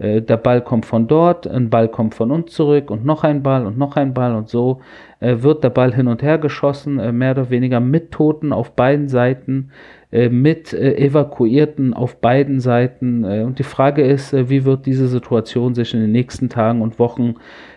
äh, 0.00 0.22
der 0.22 0.38
Ball 0.38 0.62
kommt 0.62 0.86
von 0.86 1.06
dort, 1.06 1.46
ein 1.46 1.68
Ball 1.68 1.88
kommt 1.88 2.14
von 2.14 2.30
uns 2.30 2.52
zurück 2.52 2.90
und 2.90 3.04
noch 3.04 3.22
ein 3.22 3.42
Ball 3.42 3.66
und 3.66 3.78
noch 3.78 3.96
ein 3.96 4.14
Ball 4.14 4.34
und 4.34 4.48
so 4.48 4.80
äh, 5.20 5.36
wird 5.42 5.62
der 5.62 5.70
Ball 5.70 5.94
hin 5.94 6.08
und 6.08 6.22
her 6.22 6.38
geschossen, 6.38 6.98
äh, 6.98 7.12
mehr 7.12 7.32
oder 7.32 7.50
weniger 7.50 7.80
mit 7.80 8.10
Toten 8.10 8.52
auf 8.52 8.72
beiden 8.72 9.08
Seiten, 9.08 9.70
mit 10.12 10.74
Evakuierten 10.74 11.94
auf 11.94 12.16
beiden 12.16 12.58
Seiten. 12.58 13.22
und 13.22 13.60
die 13.60 13.62
Frage 13.62 14.02
ist, 14.02 14.32
wie 14.32 14.64
wird 14.64 14.84
diese 14.84 15.06
Situation 15.06 15.76
sich 15.76 15.94
in 15.94 16.00
den 16.00 16.10
nächsten 16.10 16.48
Tagen 16.48 16.82
und 16.82 16.98
Wochen 16.98 17.36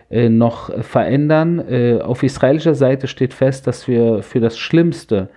noch 0.09 0.73
verändern? 0.81 2.01
auf 2.01 2.23
israelischer 2.23 2.73
Seite 2.73 3.07
steht 3.07 3.35
fest, 3.35 3.67
dass 3.67 3.87
wir 3.87 4.23
für 4.23 4.39
das 4.39 4.57
Schlimmste 4.57 5.29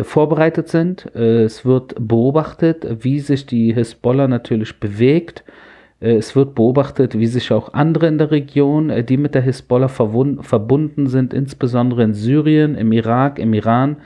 vorbereitet 0.00 0.68
sind. 0.68 1.14
es 1.14 1.66
wird 1.66 1.94
beobachtet, 1.98 2.86
wie 3.04 3.20
sich 3.20 3.44
die 3.44 3.74
Hisbollah 3.74 4.26
natürlich 4.26 4.80
bewegt 4.80 5.44
äh, 5.46 5.73
es 6.00 6.34
wird 6.36 6.54
beobachtet, 6.54 7.18
wie 7.18 7.26
sich 7.26 7.50
auch 7.50 7.72
andere 7.72 8.08
in 8.08 8.18
der 8.18 8.30
Region, 8.30 8.90
äh, 8.90 9.02
die 9.02 9.16
mit 9.16 9.34
der 9.34 9.40
Hisbollah 9.42 9.88
verbunden 9.88 11.06
sind, 11.06 11.32
insbesondere 11.32 12.02
in 12.02 12.12
Syrien, 12.12 12.74
im 12.74 12.92
Irak, 12.92 13.38
im 13.38 13.54
Iran, 13.54 13.96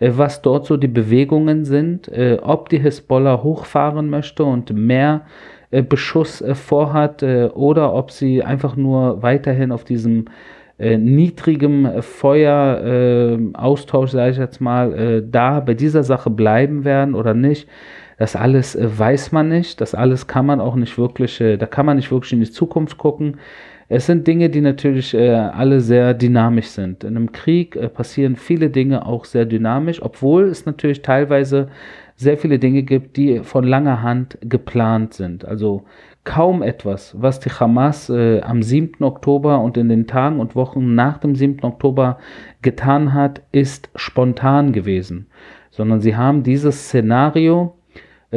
äh, 0.00 0.10
was 0.16 0.42
dort 0.42 0.66
so 0.66 0.76
die 0.76 0.88
Bewegungen 0.88 1.64
sind, 1.64 2.10
ob 2.42 2.70
die 2.70 2.80
Hisbollah 2.80 3.40
hochfahren 3.42 4.10
möchte 4.10 4.44
und 4.44 4.74
mehr 4.74 5.22
Beschuss 5.88 6.44
vorhat 6.52 7.22
oder 7.22 7.94
ob 7.94 8.10
sie 8.10 8.42
einfach 8.44 8.76
nur 8.76 9.22
weiterhin 9.22 9.72
auf 9.72 9.84
diesem 9.84 10.26
niedrigem 10.78 11.88
Feueraustausch, 12.00 14.10
sage 14.10 14.32
ich 14.32 14.38
jetzt 14.38 14.60
mal, 14.60 15.22
da 15.22 15.60
bei 15.60 15.74
dieser 15.74 16.02
Sache 16.04 16.30
bleiben 16.30 16.84
werden 16.84 17.14
oder 17.14 17.34
nicht. 17.34 17.68
Das 18.18 18.36
alles 18.36 18.74
äh, 18.74 18.98
weiß 18.98 19.32
man 19.32 19.48
nicht, 19.48 19.80
das 19.80 19.94
alles 19.94 20.26
kann 20.26 20.46
man 20.46 20.60
auch 20.60 20.76
nicht 20.76 20.98
wirklich, 20.98 21.40
äh, 21.40 21.56
da 21.56 21.66
kann 21.66 21.86
man 21.86 21.96
nicht 21.96 22.10
wirklich 22.10 22.32
in 22.32 22.40
die 22.40 22.50
Zukunft 22.50 22.98
gucken. 22.98 23.38
Es 23.88 24.06
sind 24.06 24.26
Dinge, 24.26 24.48
die 24.48 24.62
natürlich 24.62 25.14
äh, 25.14 25.30
alle 25.30 25.80
sehr 25.80 26.14
dynamisch 26.14 26.68
sind. 26.68 27.04
In 27.04 27.16
einem 27.16 27.32
Krieg 27.32 27.78
passieren 27.92 28.36
viele 28.36 28.70
Dinge 28.70 29.04
auch 29.06 29.24
sehr 29.24 29.44
dynamisch, 29.44 30.02
obwohl 30.02 30.44
es 30.44 30.64
natürlich 30.64 31.02
teilweise 31.02 31.68
sehr 32.16 32.38
viele 32.38 32.58
Dinge 32.58 32.82
gibt, 32.82 33.16
die 33.16 33.40
von 33.40 33.64
langer 33.64 34.02
Hand 34.02 34.38
geplant 34.40 35.14
sind. 35.14 35.44
Also 35.44 35.84
kaum 36.24 36.62
etwas, 36.62 37.14
was 37.20 37.40
die 37.40 37.50
Hamas 37.50 38.08
äh, 38.08 38.40
am 38.40 38.62
7. 38.62 39.04
Oktober 39.04 39.60
und 39.60 39.76
in 39.76 39.88
den 39.88 40.06
Tagen 40.06 40.40
und 40.40 40.56
Wochen 40.56 40.94
nach 40.94 41.18
dem 41.18 41.34
7. 41.34 41.62
Oktober 41.62 42.18
getan 42.62 43.12
hat, 43.12 43.42
ist 43.52 43.90
spontan 43.94 44.72
gewesen, 44.72 45.26
sondern 45.70 46.00
sie 46.00 46.16
haben 46.16 46.42
dieses 46.42 46.86
Szenario 46.86 47.74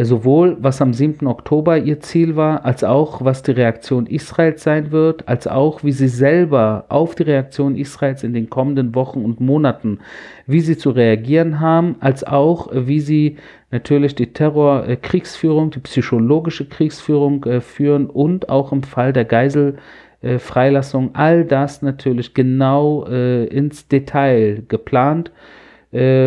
sowohl 0.06 0.58
was 0.60 0.82
am 0.82 0.94
7. 0.94 1.28
Oktober 1.28 1.78
ihr 1.78 2.00
Ziel 2.00 2.36
war, 2.36 2.66
als 2.66 2.84
auch 2.84 3.24
was 3.24 3.42
die 3.42 3.52
Reaktion 3.52 4.06
Israels 4.06 4.64
sein 4.64 4.92
wird, 4.92 5.28
als 5.28 5.48
auch 5.48 5.84
wie 5.84 5.92
sie 5.92 6.08
selber 6.08 6.86
auf 6.90 7.16
die 7.16 7.24
Reaktion 7.24 7.76
Israels 7.76 8.24
in 8.24 8.34
den 8.34 8.50
kommenden 8.50 8.96
Wochen 8.96 9.24
und 9.24 9.40
Monaten, 9.40 10.00
wie 10.46 10.60
sie 10.60 10.78
zu 10.78 10.92
reagieren 10.92 11.60
haben, 11.60 11.96
als 12.00 12.24
auch 12.24 12.70
wie 12.74 13.00
sie 13.00 13.38
natürlich 13.72 14.16
die 14.16 14.34
Terrorkriegsführung, 14.34 15.72
die 15.72 15.80
psychologische 15.80 16.66
Kriegsführung 16.66 17.44
äh, 17.46 17.62
führen 17.62 18.08
und 18.08 18.50
auch 18.50 18.72
im 18.72 18.84
Fall 18.84 19.14
der 19.14 19.26
Geiselfreilassung 19.26 21.16
all 21.16 21.46
das 21.46 21.82
natürlich 21.82 22.34
genau 22.34 23.06
äh, 23.08 23.46
ins 23.46 23.88
Detail 23.88 24.64
geplant 24.68 25.30
äh, 25.30 25.67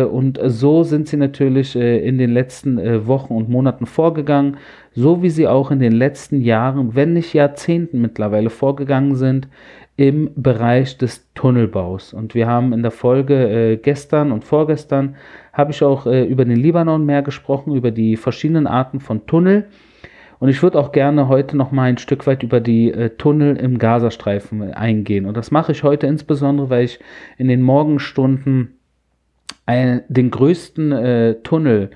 und 0.03 0.39
so 0.43 0.83
sind 0.83 1.07
sie 1.07 1.17
natürlich 1.17 1.75
äh, 1.75 2.05
in 2.05 2.17
den 2.17 2.31
letzten 2.31 2.77
äh, 2.77 3.07
Wochen 3.07 3.33
und 3.33 3.49
Monaten 3.49 3.85
vorgegangen, 3.85 4.57
so 4.93 5.21
wie 5.23 5.29
sie 5.29 5.47
auch 5.47 5.71
in 5.71 5.79
den 5.79 5.93
letzten 5.93 6.41
Jahren, 6.41 6.95
wenn 6.95 7.13
nicht 7.13 7.33
Jahrzehnten 7.33 8.01
mittlerweile 8.01 8.49
vorgegangen 8.49 9.15
sind 9.15 9.47
im 9.97 10.31
Bereich 10.35 10.97
des 10.97 11.31
Tunnelbaus. 11.35 12.13
Und 12.13 12.33
wir 12.33 12.47
haben 12.47 12.73
in 12.73 12.81
der 12.81 12.91
Folge 12.91 13.79
gestern 13.83 14.31
und 14.31 14.43
vorgestern 14.43 15.15
habe 15.53 15.71
ich 15.71 15.83
auch 15.83 16.07
über 16.07 16.45
den 16.45 16.57
Libanon 16.57 17.05
mehr 17.05 17.21
gesprochen, 17.21 17.75
über 17.75 17.91
die 17.91 18.15
verschiedenen 18.17 18.67
Arten 18.67 18.99
von 18.99 19.27
Tunnel. 19.27 19.67
Und 20.41 20.49
ich 20.49 20.63
würde 20.63 20.79
auch 20.79 20.91
gerne 20.91 21.27
heute 21.27 21.55
noch 21.55 21.71
mal 21.71 21.83
ein 21.83 21.99
Stück 21.99 22.25
weit 22.25 22.41
über 22.41 22.59
die 22.59 22.91
äh, 22.91 23.11
Tunnel 23.11 23.57
im 23.57 23.77
Gazastreifen 23.77 24.73
eingehen. 24.73 25.27
Und 25.27 25.37
das 25.37 25.51
mache 25.51 25.71
ich 25.71 25.83
heute 25.83 26.07
insbesondere, 26.07 26.71
weil 26.71 26.85
ich 26.85 26.99
in 27.37 27.47
den 27.47 27.61
Morgenstunden 27.61 28.79
ein, 29.65 30.01
den 30.07 30.31
größten 30.31 30.91
äh, 30.91 31.35
Tunnel 31.43 31.91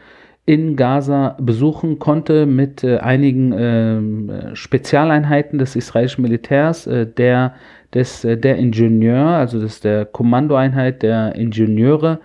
in 0.45 0.75
Gaza 0.75 1.35
besuchen 1.39 1.97
konnte 1.97 2.45
mit 2.45 2.83
äh, 2.83 2.97
einigen 2.97 3.51
äh, 3.51 4.55
Spezialeinheiten 4.55 5.57
des 5.57 5.75
israelischen 5.75 6.21
Militärs, 6.21 6.85
äh, 6.85 7.07
der, 7.07 7.55
des, 7.93 8.23
äh, 8.23 8.37
der 8.37 8.57
Ingenieur, 8.57 9.25
also 9.25 9.59
das 9.59 9.79
der 9.79 10.05
Kommandoeinheit 10.05 11.01
der 11.01 11.35
Ingenieure, 11.35 12.19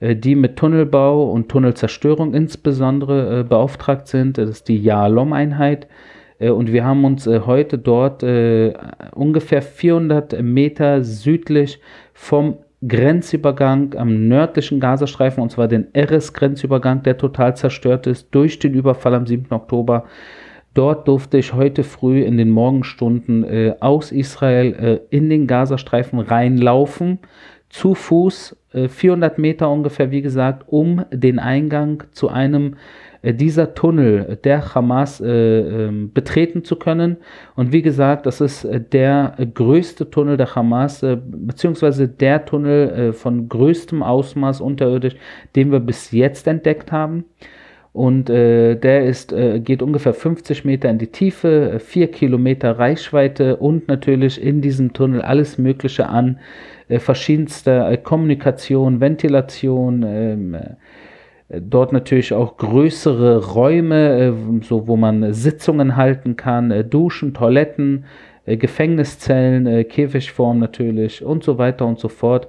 äh, 0.00 0.16
die 0.16 0.34
mit 0.34 0.56
Tunnelbau 0.56 1.30
und 1.30 1.50
Tunnelzerstörung 1.50 2.32
insbesondere 2.32 3.44
beauftragt 3.44 4.08
sind. 4.08 4.38
Das 4.38 4.48
ist 4.48 4.68
die 4.68 4.78
Yalom-Einheit. 4.78 5.88
Und 6.40 6.72
wir 6.72 6.84
haben 6.84 7.04
uns 7.04 7.26
heute 7.26 7.78
dort 7.78 8.22
ungefähr 8.22 9.60
400 9.60 10.40
Meter 10.40 11.02
südlich 11.02 11.80
vom 12.12 12.58
Grenzübergang 12.86 13.94
am 13.96 14.28
nördlichen 14.28 14.78
Gazastreifen, 14.78 15.42
und 15.42 15.50
zwar 15.50 15.66
den 15.66 15.88
Eres-Grenzübergang, 15.94 17.02
der 17.02 17.18
total 17.18 17.56
zerstört 17.56 18.06
ist 18.06 18.28
durch 18.30 18.58
den 18.58 18.74
Überfall 18.74 19.14
am 19.14 19.26
7. 19.26 19.52
Oktober. 19.52 20.04
Dort 20.74 21.08
durfte 21.08 21.38
ich 21.38 21.54
heute 21.54 21.82
früh 21.82 22.22
in 22.22 22.36
den 22.36 22.50
Morgenstunden 22.50 23.42
äh, 23.42 23.74
aus 23.80 24.12
Israel 24.12 24.74
äh, 24.74 25.16
in 25.16 25.28
den 25.28 25.48
Gazastreifen 25.48 26.20
reinlaufen, 26.20 27.18
zu 27.68 27.94
Fuß, 27.94 28.56
400 28.70 29.38
Meter 29.38 29.70
ungefähr, 29.70 30.10
wie 30.10 30.22
gesagt, 30.22 30.64
um 30.66 31.04
den 31.10 31.38
Eingang 31.38 32.04
zu 32.12 32.28
einem 32.28 32.76
äh, 33.22 33.34
dieser 33.34 33.74
Tunnel 33.74 34.38
der 34.44 34.74
Hamas 34.74 35.20
äh, 35.20 35.86
äh, 35.86 35.90
betreten 35.90 36.64
zu 36.64 36.76
können. 36.76 37.16
Und 37.56 37.72
wie 37.72 37.82
gesagt, 37.82 38.26
das 38.26 38.40
ist 38.40 38.64
äh, 38.64 38.80
der 38.80 39.36
größte 39.54 40.10
Tunnel 40.10 40.36
der 40.36 40.54
Hamas, 40.54 41.02
äh, 41.02 41.16
beziehungsweise 41.20 42.08
der 42.08 42.44
Tunnel 42.44 42.90
äh, 42.90 43.12
von 43.12 43.48
größtem 43.48 44.02
Ausmaß 44.02 44.60
unterirdisch, 44.60 45.16
den 45.56 45.72
wir 45.72 45.80
bis 45.80 46.12
jetzt 46.12 46.46
entdeckt 46.46 46.92
haben. 46.92 47.24
Und 47.92 48.28
der 48.28 49.04
ist, 49.06 49.34
geht 49.64 49.82
ungefähr 49.82 50.14
50 50.14 50.64
Meter 50.64 50.88
in 50.88 50.98
die 50.98 51.08
Tiefe, 51.08 51.80
4 51.80 52.10
Kilometer 52.12 52.78
Reichweite 52.78 53.56
und 53.56 53.88
natürlich 53.88 54.40
in 54.40 54.60
diesem 54.60 54.92
Tunnel 54.92 55.22
alles 55.22 55.58
Mögliche 55.58 56.08
an 56.08 56.38
verschiedenster 56.88 57.96
Kommunikation, 57.96 59.00
Ventilation, 59.00 60.04
ähm, 60.06 60.56
Dort 61.50 61.94
natürlich 61.94 62.34
auch 62.34 62.58
größere 62.58 63.54
Räume, 63.54 64.18
äh, 64.18 64.32
so 64.62 64.86
wo 64.86 64.96
man 64.96 65.32
Sitzungen 65.32 65.96
halten 65.96 66.36
kann, 66.36 66.70
äh, 66.70 66.84
Duschen, 66.84 67.32
Toiletten, 67.32 68.04
äh, 68.04 68.27
Gefängniszellen, 68.56 69.86
Käfigform 69.88 70.58
natürlich 70.58 71.24
und 71.24 71.44
so 71.44 71.58
weiter 71.58 71.86
und 71.86 71.98
so 71.98 72.08
fort. 72.08 72.48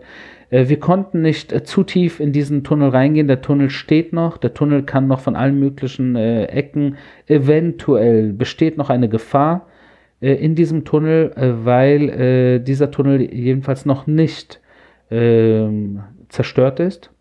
Wir 0.51 0.79
konnten 0.79 1.21
nicht 1.21 1.67
zu 1.67 1.83
tief 1.83 2.19
in 2.19 2.31
diesen 2.31 2.63
Tunnel 2.63 2.89
reingehen. 2.89 3.27
Der 3.27 3.41
Tunnel 3.41 3.69
steht 3.69 4.13
noch. 4.13 4.37
Der 4.37 4.55
Tunnel 4.55 4.81
kann 4.81 5.07
noch 5.07 5.19
von 5.19 5.35
allen 5.35 5.59
möglichen 5.59 6.15
Ecken. 6.15 6.97
Eventuell 7.27 8.33
besteht 8.33 8.75
noch 8.75 8.89
eine 8.89 9.09
Gefahr 9.09 9.67
in 10.19 10.55
diesem 10.55 10.85
Tunnel, 10.85 11.33
weil 11.35 12.61
dieser 12.61 12.89
Tunnel 12.89 13.31
jedenfalls 13.31 13.85
noch 13.85 14.07
nicht 14.07 14.59
ähm, 15.11 16.01
zerstört 16.29 16.79
ist 16.79 17.11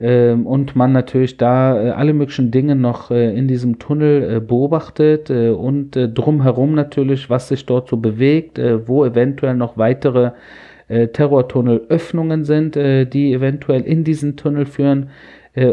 und 0.00 0.76
man 0.76 0.92
natürlich 0.92 1.38
da 1.38 1.82
äh, 1.82 1.90
alle 1.90 2.12
möglichen 2.12 2.52
Dinge 2.52 2.76
noch 2.76 3.10
äh, 3.10 3.36
in 3.36 3.48
diesem 3.48 3.80
Tunnel 3.80 4.36
äh, 4.36 4.40
beobachtet 4.40 5.28
und 5.30 5.90
drumherum 5.92 6.74
natürlich, 6.74 7.28
was 7.28 7.48
sich 7.48 7.66
dort 7.66 7.88
so 7.88 7.96
bewegt, 7.96 8.60
wo 8.86 9.04
eventuell 9.04 9.54
noch 9.54 9.76
weitere 9.76 10.32
Terrortunnelöffnungen 10.88 12.44
sind, 12.46 12.74
die 12.74 13.32
eventuell 13.34 13.82
in 13.82 14.04
diesen 14.04 14.36
Tunnel 14.36 14.64
führen. 14.64 15.10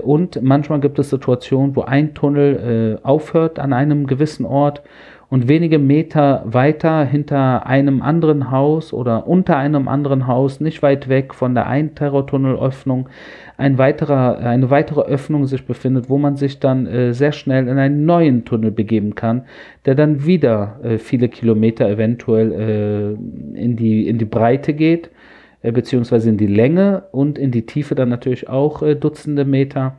und 0.03 0.41
manchmal 0.41 0.82
gibt 0.82 1.00
es 1.00 1.10
Situationen, 1.10 1.74
wo 1.75 1.84
ein 1.84 2.13
Tunnel 2.13 3.00
aufhört 3.01 3.58
an 3.58 3.72
einem 3.72 4.08
gewissen 4.08 4.46
Ort 4.46 4.82
und 5.29 5.48
wenige 5.48 5.79
Meter 5.79 6.44
weiter 6.46 7.03
hinter 7.03 7.65
einem 7.65 8.01
anderen 8.01 8.51
Haus 8.51 8.94
oder 8.94 9.27
unter 9.27 9.58
einem 9.58 9.88
anderen 9.88 10.27
Haus, 10.27 10.60
nicht 10.60 10.84
weit 10.84 11.10
weg 11.10 11.34
von 11.34 11.55
der 11.55 11.67
einen 11.67 11.96
Terrortunnelöffnung, 11.96 13.10
ein 13.58 13.77
weiterer, 13.77 14.38
eine 14.39 14.70
weitere 14.70 15.01
Öffnung 15.01 15.48
sich 15.48 15.65
befindet, 15.65 16.10
wo 16.10 16.17
man 16.17 16.36
sich 16.36 16.60
dann 16.60 16.86
äh, 16.88 17.13
sehr 17.13 17.32
schnell 17.32 17.67
in 17.67 17.77
einen 17.77 18.05
neuen 18.05 18.46
Tunnel 18.46 18.72
begeben 18.72 19.15
kann, 19.15 19.46
der 19.86 19.96
dann 19.96 20.25
wieder 20.25 20.79
äh, 20.84 20.98
viele 20.98 21.29
Kilometer 21.29 21.89
eventuell 21.89 22.51
äh, 22.51 23.60
in, 23.60 23.75
die, 23.75 24.08
in 24.08 24.17
die 24.17 24.25
Breite 24.25 24.74
geht, 24.74 25.10
äh, 25.62 25.72
beziehungsweise 25.72 26.29
in 26.29 26.38
die 26.38 26.48
Länge 26.48 27.03
und 27.12 27.38
in 27.39 27.51
die 27.51 27.65
Tiefe 27.65 27.96
dann 27.96 28.10
natürlich 28.10 28.50
auch 28.50 28.82
äh, 28.82 28.96
Dutzende 28.96 29.46
Meter. 29.46 29.96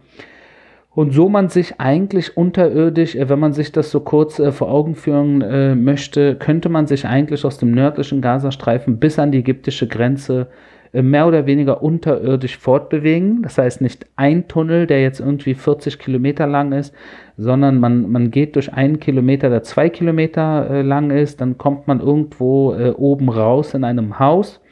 Und 0.96 1.12
so 1.12 1.28
man 1.28 1.50
sich 1.50 1.78
eigentlich 1.78 2.38
unterirdisch, 2.38 3.16
äh, 3.16 3.28
wenn 3.28 3.38
man 3.38 3.52
sich 3.52 3.70
das 3.70 3.90
so 3.90 4.00
kurz 4.00 4.38
äh, 4.38 4.50
vor 4.50 4.70
Augen 4.70 4.94
führen 4.94 5.42
äh, 5.42 5.74
möchte, 5.74 6.36
könnte 6.36 6.70
man 6.70 6.86
sich 6.86 7.04
eigentlich 7.04 7.44
aus 7.44 7.58
dem 7.58 7.72
nördlichen 7.72 8.22
Gazastreifen 8.22 8.98
bis 8.98 9.18
an 9.18 9.30
die 9.30 9.40
ägyptische 9.40 9.86
Grenze 9.86 10.48
mehr 10.92 11.26
oder 11.26 11.44
weniger 11.44 11.82
unterirdisch 11.82 12.56
fortbewegen. 12.56 13.42
Das 13.42 13.58
heißt 13.58 13.82
nicht 13.82 14.06
ein 14.16 14.48
Tunnel, 14.48 14.86
der 14.86 15.02
jetzt 15.02 15.20
irgendwie 15.20 15.52
40 15.52 15.98
Kilometer 15.98 16.46
lang 16.46 16.72
ist, 16.72 16.94
sondern 17.36 17.78
man, 17.78 18.10
man 18.10 18.30
geht 18.30 18.56
durch 18.56 18.72
einen 18.72 18.98
Kilometer, 18.98 19.50
der 19.50 19.62
zwei 19.62 19.90
Kilometer 19.90 20.82
lang 20.82 21.10
ist, 21.10 21.42
dann 21.42 21.58
kommt 21.58 21.86
man 21.86 22.00
irgendwo 22.00 22.74
oben 22.96 23.28
raus 23.28 23.74
in 23.74 23.84
einem 23.84 24.18
Haus. 24.18 24.62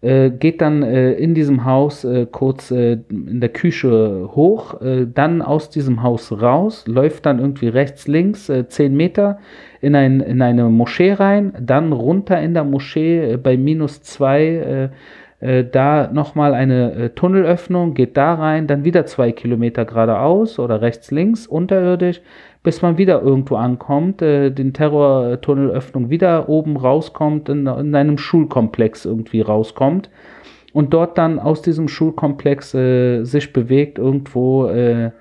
Äh, 0.00 0.30
geht 0.30 0.60
dann 0.60 0.84
äh, 0.84 1.14
in 1.14 1.34
diesem 1.34 1.64
Haus 1.64 2.04
äh, 2.04 2.26
kurz 2.30 2.70
in 2.70 3.40
der 3.40 3.48
Küche 3.48 4.30
hoch, 4.32 4.76
dann 5.14 5.42
aus 5.42 5.70
diesem 5.70 6.02
Haus 6.02 6.30
raus, 6.40 6.84
läuft 6.86 7.26
dann 7.26 7.40
irgendwie 7.40 7.68
rechts, 7.68 8.06
links, 8.06 8.50
zehn 8.68 8.96
Meter 8.96 9.38
in, 9.80 9.96
ein, 9.96 10.20
in 10.20 10.40
eine 10.40 10.68
Moschee 10.68 11.12
rein, 11.12 11.52
dann 11.60 11.92
runter 11.92 12.40
in 12.40 12.54
der 12.54 12.64
Moschee 12.64 13.36
bei 13.38 13.56
minus 13.56 14.02
zwei 14.02 14.90
äh, 15.40 15.64
da 15.64 16.10
nochmal 16.12 16.52
eine 16.52 16.92
äh, 16.94 17.08
Tunnelöffnung, 17.10 17.94
geht 17.94 18.16
da 18.16 18.34
rein, 18.34 18.66
dann 18.66 18.84
wieder 18.84 19.06
zwei 19.06 19.30
Kilometer 19.30 19.84
geradeaus 19.84 20.58
oder 20.58 20.80
rechts, 20.82 21.12
links, 21.12 21.46
unterirdisch, 21.46 22.20
bis 22.68 22.82
man 22.82 22.98
wieder 22.98 23.22
irgendwo 23.22 23.56
ankommt, 23.56 24.20
äh, 24.20 24.50
den 24.50 24.74
Terrortunnelöffnung 24.74 26.10
wieder 26.10 26.50
oben 26.50 26.76
rauskommt, 26.76 27.48
in, 27.48 27.66
in, 27.66 27.94
einem 27.94 28.18
Schulkomplex 28.18 29.06
irgendwie 29.06 29.40
rauskommt 29.40 30.10
und 30.74 30.92
dort 30.92 31.16
dann 31.16 31.38
aus 31.38 31.62
diesem 31.62 31.88
Schulkomplex 31.88 32.74
äh, 32.74 33.24
sich 33.24 33.54
bewegt, 33.54 33.98
irgendwo 33.98 34.66
äh, 34.66 35.12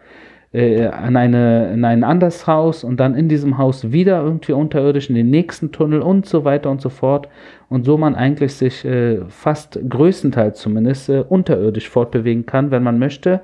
äh, 0.52 0.88
an 0.88 1.16
eine, 1.16 1.72
in 1.72 1.86
ein 1.86 2.04
anderes 2.04 2.48
Haus 2.48 2.84
und 2.84 3.00
dann 3.00 3.16
in 3.16 3.30
diesem 3.30 3.58
Haus 3.58 3.94
wieder 3.94 4.22
irgendwie 4.22 4.52
unterirdisch 4.52 5.08
in 5.08 5.16
den 5.16 5.30
nächsten 5.30 5.72
Tunnel 5.72 6.02
und 6.02 6.26
so 6.26 6.44
weiter 6.44 6.70
und 6.70 6.82
so 6.82 6.90
fort. 6.90 7.30
Und 7.70 7.86
so 7.86 7.98
man 7.98 8.14
eigentlich 8.14 8.56
sich 8.56 8.84
äh, 8.84 9.22
fast 9.30 9.80
größtenteils 9.88 10.60
zumindest 10.60 11.08
äh, 11.08 11.24
unterirdisch 11.30 11.88
fortbewegen 11.88 12.46
kann, 12.46 12.72
wenn 12.72 12.84
man 12.84 13.00
möchte, 13.00 13.40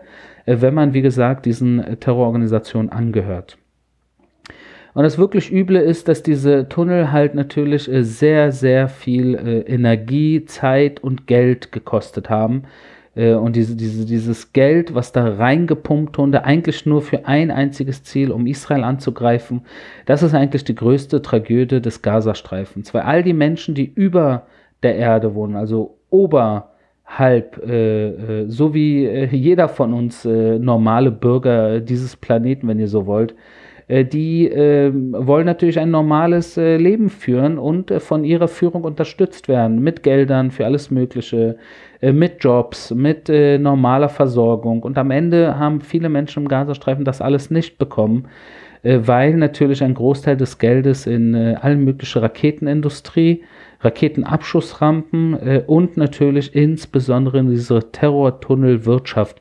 äh, 0.46 0.58
wenn 0.60 0.74
man, 0.74 0.94
wie 0.94 1.02
gesagt, 1.02 1.46
diesen 1.46 2.02
Terrororganisationen 2.02 2.92
angehört. 2.92 3.58
Und 4.94 5.04
das 5.04 5.18
wirklich 5.18 5.52
Üble 5.52 5.80
ist, 5.80 6.08
dass 6.08 6.22
diese 6.22 6.70
Tunnel 6.70 7.12
halt 7.12 7.34
natürlich 7.34 7.92
äh, 7.92 8.04
sehr, 8.04 8.52
sehr 8.52 8.88
viel 8.88 9.36
äh, 9.36 9.60
Energie, 9.62 10.46
Zeit 10.46 11.04
und 11.04 11.26
Geld 11.26 11.72
gekostet 11.72 12.30
haben. 12.30 12.64
Äh, 13.16 13.34
und 13.34 13.56
diese, 13.56 13.76
diese, 13.76 14.06
dieses 14.06 14.54
Geld, 14.54 14.94
was 14.94 15.12
da 15.12 15.28
reingepumpt 15.28 16.18
wurde, 16.18 16.44
eigentlich 16.44 16.86
nur 16.86 17.02
für 17.02 17.26
ein 17.26 17.50
einziges 17.50 18.04
Ziel, 18.04 18.32
um 18.32 18.46
Israel 18.46 18.84
anzugreifen, 18.84 19.62
das 20.06 20.22
ist 20.22 20.36
eigentlich 20.36 20.64
die 20.64 20.76
größte 20.76 21.22
Tragödie 21.22 21.82
des 21.82 22.02
Gazastreifens. 22.04 22.94
Weil 22.94 23.02
all 23.02 23.24
die 23.24 23.34
Menschen, 23.34 23.74
die 23.74 23.92
über 23.92 24.46
der 24.84 24.96
Erde 24.96 25.34
wohnen, 25.34 25.56
also 25.56 25.98
oberhalb, 26.12 27.66
äh, 27.66 28.42
äh, 28.42 28.46
so 28.48 28.76
wie 28.76 29.08
jeder 29.32 29.70
von 29.70 29.94
uns 29.94 30.26
normale 30.26 31.10
Bürger 31.10 31.80
dieses 31.80 32.16
Planeten, 32.16 32.68
wenn 32.68 32.80
ihr 32.80 32.88
so 32.88 33.08
wollt, 33.08 33.34
die 33.90 34.48
äh, 34.48 34.92
wollen 34.94 35.46
natürlich 35.46 35.80
ein 35.80 35.92
normales 35.92 36.58
äh, 36.58 36.78
Leben 36.78 37.10
führen 37.10 37.58
und 37.58 37.92
äh, 37.92 38.00
von 38.00 38.24
ihrer 38.24 38.48
Führung 38.48 38.84
unterstützt 38.84 39.48
werden 39.48 39.82
mit 39.82 40.04
Geldern 40.04 40.52
für 40.52 40.66
alles 40.66 40.90
Mögliche, 40.90 41.58
äh, 42.02 42.14
mit 42.14 42.44
Jobs, 42.44 42.92
mit 42.92 43.30
äh, 43.30 43.58
normaler 43.58 44.10
Versorgung. 44.10 44.84
Und 44.84 44.98
am 44.98 45.12
Ende 45.12 45.60
haben 45.60 45.82
viele 45.82 46.08
Menschen 46.08 46.44
im 46.44 46.50
Gazastreifen 46.50 47.04
das 47.04 47.22
alles 47.22 47.52
nicht 47.52 47.78
bekommen, 47.78 48.28
weil 48.86 49.36
natürlich 49.36 49.82
ein 49.82 49.94
Großteil 49.94 50.36
des 50.36 50.58
Geldes 50.58 51.08
in 51.08 51.34
allen 51.36 51.86
möglichen 51.86 52.20
Raketenindustrie, 52.20 53.46
Raketenabschussrampen 53.80 55.64
und 55.68 55.96
natürlich 55.96 56.54
insbesondere 56.54 57.38
in 57.40 57.50
diese 57.50 57.80
Terrortunnelwirtschaft 57.94 59.40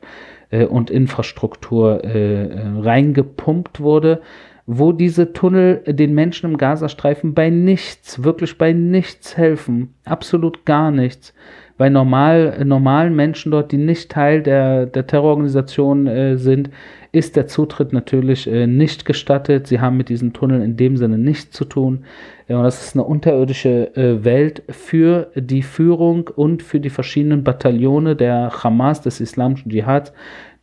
äh, 0.53 0.65
und 0.65 0.89
Infrastruktur 0.89 2.03
äh, 2.03 2.45
äh, 2.45 2.61
reingepumpt 2.79 3.79
wurde, 3.79 4.21
wo 4.65 4.93
diese 4.93 5.33
Tunnel 5.33 5.83
den 5.85 6.13
Menschen 6.13 6.51
im 6.51 6.57
Gazastreifen 6.57 7.33
bei 7.33 7.49
nichts, 7.49 8.23
wirklich 8.23 8.57
bei 8.57 8.71
nichts 8.71 9.35
helfen, 9.35 9.95
absolut 10.05 10.65
gar 10.65 10.91
nichts. 10.91 11.33
Bei 11.77 11.89
normal, 11.89 12.63
normalen 12.63 13.15
Menschen 13.15 13.51
dort, 13.51 13.71
die 13.71 13.77
nicht 13.77 14.11
Teil 14.11 14.43
der, 14.43 14.85
der 14.85 15.07
Terrororganisation 15.07 16.07
äh, 16.07 16.37
sind, 16.37 16.69
ist 17.11 17.35
der 17.35 17.47
Zutritt 17.47 17.93
natürlich 17.93 18.47
äh, 18.47 18.67
nicht 18.67 19.05
gestattet. 19.05 19.67
Sie 19.67 19.79
haben 19.79 19.97
mit 19.97 20.09
diesen 20.09 20.33
Tunneln 20.33 20.61
in 20.61 20.77
dem 20.77 20.97
Sinne 20.97 21.17
nichts 21.17 21.51
zu 21.51 21.65
tun. 21.65 22.05
Ja, 22.47 22.57
und 22.57 22.63
das 22.63 22.85
ist 22.85 22.95
eine 22.95 23.03
unterirdische 23.03 23.95
äh, 23.95 24.23
Welt 24.23 24.63
für 24.69 25.31
die 25.35 25.61
Führung 25.61 26.29
und 26.35 26.61
für 26.61 26.79
die 26.79 26.89
verschiedenen 26.89 27.43
Bataillone 27.43 28.15
der 28.15 28.51
Hamas, 28.63 29.01
des 29.01 29.21
islamischen 29.21 29.71
Dschihad, 29.71 30.13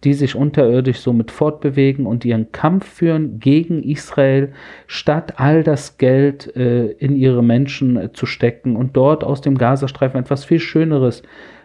die 0.04 0.14
sich 0.14 0.34
unterirdisch 0.34 1.00
somit 1.00 1.30
fortbewegen 1.30 2.06
und 2.06 2.24
ihren 2.24 2.52
Kampf 2.52 2.86
führen 2.86 3.38
gegen 3.38 3.82
Israel, 3.82 4.52
statt 4.86 5.34
all 5.36 5.62
das 5.62 5.98
Geld 5.98 6.54
äh, 6.56 6.86
in 6.92 7.16
ihre 7.16 7.42
Menschen 7.42 7.96
äh, 7.96 8.12
zu 8.12 8.26
stecken 8.26 8.76
und 8.76 8.96
dort 8.96 9.24
aus 9.24 9.40
dem 9.40 9.58
Gazastreifen 9.58 10.20
etwas 10.20 10.44
viel 10.44 10.60
Schöneres 10.60 11.22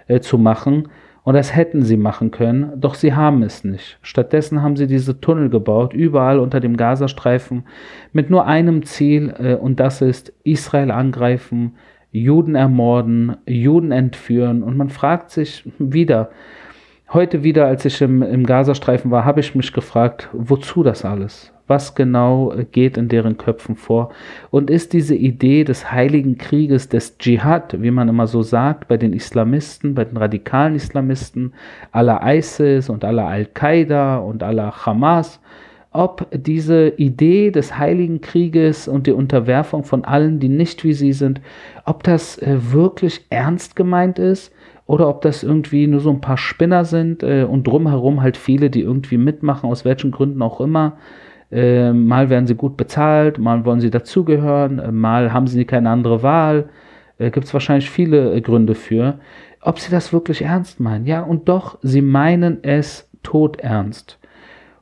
äh, 0.08 0.20
zu 0.20 0.38
machen. 0.38 0.90
Und 1.24 1.34
das 1.34 1.56
hätten 1.56 1.82
sie 1.82 1.98
machen 1.98 2.30
können, 2.30 2.80
doch 2.80 2.94
sie 2.94 3.16
haben 3.16 3.42
es 3.42 3.64
nicht. 3.64 3.98
Stattdessen 4.04 4.62
haben 4.62 4.76
sie 4.76 4.86
diese 4.86 5.20
Tunnel 5.20 5.50
gebaut, 5.50 5.94
überall 5.94 6.38
unter 6.38 6.60
dem 6.60 6.78
Gazastreifen, 6.78 7.64
mit 8.14 8.30
nur 8.30 8.46
einem 8.46 8.84
Ziel, 8.84 9.34
äh, 9.40 9.56
und 9.56 9.80
das 9.80 10.02
ist 10.02 10.34
Israel 10.44 10.92
angreifen, 10.92 11.78
Juden 12.12 12.56
ermorden, 12.56 13.38
Juden 13.48 13.92
entführen. 13.92 14.62
Und 14.62 14.78
man 14.78 14.90
fragt 14.90 15.32
sich 15.32 15.70
wieder, 15.80 16.30
Heute 17.14 17.44
wieder, 17.44 17.68
als 17.68 17.86
ich 17.86 18.02
im, 18.02 18.24
im 18.24 18.46
Gazastreifen 18.48 19.12
war, 19.12 19.26
habe 19.26 19.40
ich 19.40 19.54
mich 19.54 19.74
gefragt, 19.74 20.28
wozu 20.34 20.82
das 20.82 21.06
alles? 21.06 21.54
Was 21.68 21.94
genau 21.94 22.52
äh, 22.52 22.66
geht 22.66 22.98
in 22.98 23.10
deren 23.10 23.38
Köpfen 23.38 23.76
vor? 23.76 24.10
Und 24.50 24.72
ist 24.72 24.92
diese 24.92 25.14
Idee 25.14 25.64
des 25.64 25.92
heiligen 25.92 26.40
Krieges, 26.40 26.90
des 26.90 27.20
Dschihad, 27.20 27.80
wie 27.80 27.92
man 27.92 28.10
immer 28.10 28.26
so 28.26 28.42
sagt, 28.42 28.88
bei 28.88 28.98
den 28.98 29.14
Islamisten, 29.14 29.94
bei 29.94 30.04
den 30.04 30.18
radikalen 30.18 30.74
Islamisten, 30.74 31.54
aller 31.92 32.22
ISIS 32.24 32.90
und 32.90 33.06
aller 33.06 33.28
Al-Qaida 33.28 34.18
und 34.18 34.42
aller 34.42 34.86
Hamas, 34.86 35.40
ob 35.92 36.28
diese 36.32 36.90
Idee 36.90 37.52
des 37.52 37.78
heiligen 37.78 38.20
Krieges 38.20 38.88
und 38.88 39.06
die 39.06 39.14
Unterwerfung 39.14 39.84
von 39.84 40.06
allen, 40.06 40.40
die 40.40 40.50
nicht 40.50 40.84
wie 40.84 40.94
sie 40.94 41.14
sind, 41.14 41.40
ob 41.86 42.02
das 42.02 42.40
äh, 42.40 42.58
wirklich 42.74 43.26
ernst 43.30 43.76
gemeint 43.76 44.18
ist 44.18 44.52
oder 44.88 45.08
ob 45.10 45.22
das 45.22 45.44
irgendwie 45.44 45.88
nur 45.88 46.00
so 46.00 46.12
ein 46.12 46.22
paar 46.22 46.38
Spinner 46.38 46.86
sind 46.86 47.24
äh, 47.24 47.44
und 47.44 47.66
drumherum 47.66 48.22
halt 48.22 48.38
viele, 48.38 48.70
die 48.70 48.82
irgendwie 48.82 49.18
mitmachen, 49.18 49.70
aus 49.70 49.84
welchen 49.86 50.12
Gründen 50.12 50.42
auch 50.42 50.62
immer. 50.62 50.98
Äh, 51.52 51.94
mal 51.94 52.30
werden 52.30 52.48
sie 52.48 52.56
gut 52.56 52.78
bezahlt, 52.78 53.40
mal 53.40 53.66
wollen 53.66 53.80
sie 53.80 53.90
dazugehören, 53.90 54.80
äh, 54.80 54.92
mal 54.92 55.34
haben 55.34 55.48
sie 55.48 55.66
keine 55.66 55.90
andere 55.90 56.22
Wahl. 56.22 56.70
Äh, 57.18 57.32
Gibt 57.32 57.48
es 57.48 57.54
wahrscheinlich 57.54 57.90
viele 57.90 58.34
äh, 58.34 58.42
Gründe 58.42 58.76
für. 58.76 59.20
Ob 59.62 59.80
sie 59.80 59.90
das 59.90 60.14
wirklich 60.14 60.44
ernst 60.44 60.80
meinen? 60.80 61.08
Ja, 61.08 61.22
und 61.22 61.50
doch, 61.50 61.80
sie 61.82 62.02
meinen 62.02 62.64
es 62.64 63.10
todernst. 63.24 64.20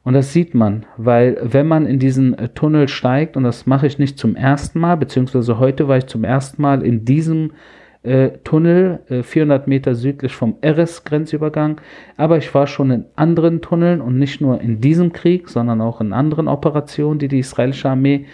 Und 0.03 0.15
das 0.15 0.33
sieht 0.33 0.53
man, 0.53 0.85
weil 0.97 1.37
wenn 1.41 1.65
man 1.65 1.85
in 1.85 1.97
diesen 1.97 2.37
äh, 2.37 2.49
Tunnel 2.49 2.89
steigt, 2.89 3.37
und 3.37 3.43
das 3.43 3.65
mache 3.65 3.87
ich 3.87 3.99
nicht 3.99 4.17
zum 4.17 4.35
ersten 4.35 4.79
Mal, 4.79 4.97
beziehungsweise 4.97 5.59
heute 5.59 5.87
war 5.87 5.97
ich 5.97 6.07
zum 6.07 6.25
ersten 6.25 6.61
Mal 6.61 6.83
in 6.83 7.05
diesem 7.05 7.51
äh, 7.51 7.53
Tunnel, 8.43 8.99
äh, 9.09 9.23
400 9.23 9.67
Meter 9.67 9.95
südlich 9.95 10.33
vom 10.33 10.57
Eres-Grenzübergang. 10.61 11.79
Aber 12.17 12.37
ich 12.37 12.53
war 12.53 12.67
schon 12.67 12.91
in 12.91 13.05
anderen 13.15 13.61
Tunneln 13.61 14.01
und 14.01 14.19
nicht 14.19 14.41
nur 14.41 14.59
in 14.59 14.81
diesem 14.81 15.13
Krieg, 15.13 15.47
sondern 15.47 15.79
auch 15.79 16.01
in 16.01 16.11
anderen 16.11 16.49
Operationen, 16.49 17.19
die 17.19 17.29
die 17.29 17.39
israelische 17.39 17.89
Armee 17.89 18.25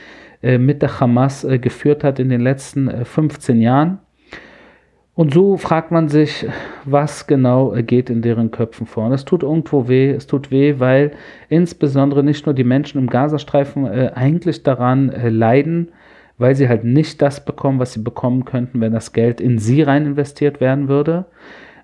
äh, 0.41 0.57
mit 0.57 0.81
der 0.81 0.99
Hamas 0.99 1.43
äh, 1.43 1.59
geführt 1.59 2.03
hat 2.03 2.17
in 2.17 2.29
den 2.29 2.41
letzten 2.41 3.05
15 3.05 3.57
äh, 3.57 3.63
Jahren. 3.63 3.99
Und 5.13 5.33
so 5.33 5.57
fragt 5.57 5.91
man 5.91 6.07
sich, 6.07 6.47
was 6.85 7.27
genau 7.27 7.75
äh, 7.75 7.83
geht 7.83 8.09
in 8.09 8.23
deren 8.23 8.49
Köpfen 8.49 8.87
vor. 8.87 9.05
Und 9.05 9.11
es 9.11 9.25
tut 9.25 9.43
irgendwo 9.43 9.87
weh. 9.87 10.09
Es 10.09 10.25
tut 10.25 10.49
weh, 10.49 10.79
weil 10.79 11.11
insbesondere 11.49 12.23
nicht 12.23 12.45
nur 12.45 12.55
die 12.55 12.63
Menschen 12.63 12.99
im 12.99 13.07
Gazastreifen 13.07 13.85
eigentlich 13.85 14.63
daran 14.63 15.11
leiden, 15.27 15.91
weil 16.39 16.55
sie 16.55 16.67
halt 16.67 16.83
nicht 16.83 17.21
das 17.21 17.45
bekommen, 17.45 17.77
was 17.79 17.93
sie 17.93 18.01
bekommen 18.01 18.45
könnten, 18.45 18.81
wenn 18.81 18.93
das 18.93 19.13
Geld 19.13 19.39
in 19.39 19.59
sie 19.59 19.83
rein 19.83 20.07
investiert 20.07 20.59
werden 20.59 20.87
würde. 20.87 21.25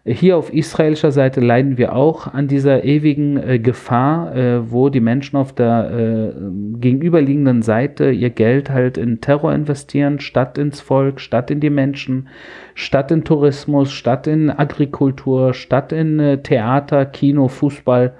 Hier 0.07 0.37
auf 0.37 0.53
israelischer 0.53 1.11
Seite 1.11 1.41
leiden 1.41 1.79
wir 1.79 1.95
auch 1.95 2.31
an 2.31 2.47
dieser 2.47 2.83
ewigen 2.83 3.37
äh, 3.37 3.57
Gefahr, 3.57 4.35
äh, 4.35 4.71
wo 4.71 4.89
die 4.89 4.99
Menschen 4.99 5.35
auf 5.35 5.51
der 5.51 5.89
äh, 5.91 6.79
gegenüberliegenden 6.79 7.63
Seite 7.63 8.11
ihr 8.11 8.29
Geld 8.29 8.69
halt 8.69 8.99
in 8.99 9.19
Terror 9.19 9.51
investieren, 9.51 10.19
statt 10.19 10.59
ins 10.59 10.79
Volk, 10.79 11.19
statt 11.19 11.49
in 11.49 11.59
die 11.59 11.71
Menschen, 11.71 12.27
statt 12.75 13.09
in 13.09 13.23
Tourismus, 13.23 13.91
statt 13.91 14.27
in 14.27 14.51
Agrikultur, 14.51 15.55
statt 15.55 15.91
in 15.91 16.19
äh, 16.19 16.37
Theater, 16.37 17.07
Kino, 17.07 17.47
Fußball. 17.47 18.13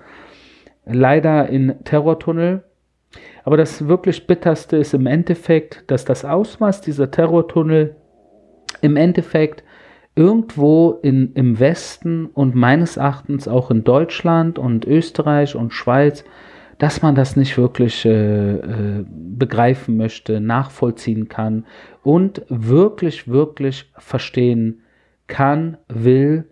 Leider 0.88 1.50
in 1.50 1.76
Terrortunnel. 1.84 2.63
Aber 3.45 3.58
das 3.58 3.88
wirklich 3.88 4.25
bitterste 4.25 4.77
ist 4.77 4.95
im 4.95 5.05
Endeffekt, 5.05 5.84
dass 5.88 6.03
das 6.03 6.25
Ausmaß 6.25 6.81
dieser 6.81 7.12
Terrortunnel 7.12 7.95
im 8.81 8.97
Endeffekt 8.97 9.63
irgendwo 10.15 10.99
in, 11.03 11.31
im 11.34 11.60
Westen 11.60 12.25
und 12.25 12.55
meines 12.55 12.97
Erachtens 12.97 13.47
auch 13.47 13.69
in 13.69 13.84
Deutschland 13.84 14.58
und 14.58 14.86
Österreich 14.86 15.55
und 15.55 15.73
Schweiz, 15.73 16.25
dass 16.79 17.03
man 17.03 17.13
das 17.13 17.36
nicht 17.36 17.55
wirklich 17.58 18.03
äh, 18.05 18.55
äh, 18.55 19.05
begreifen 19.08 19.95
möchte, 19.95 20.41
nachvollziehen 20.41 21.29
kann 21.29 21.65
und 22.03 22.41
wirklich, 22.49 23.27
wirklich 23.27 23.91
verstehen 23.97 24.81
kann, 25.27 25.77
will 25.88 26.45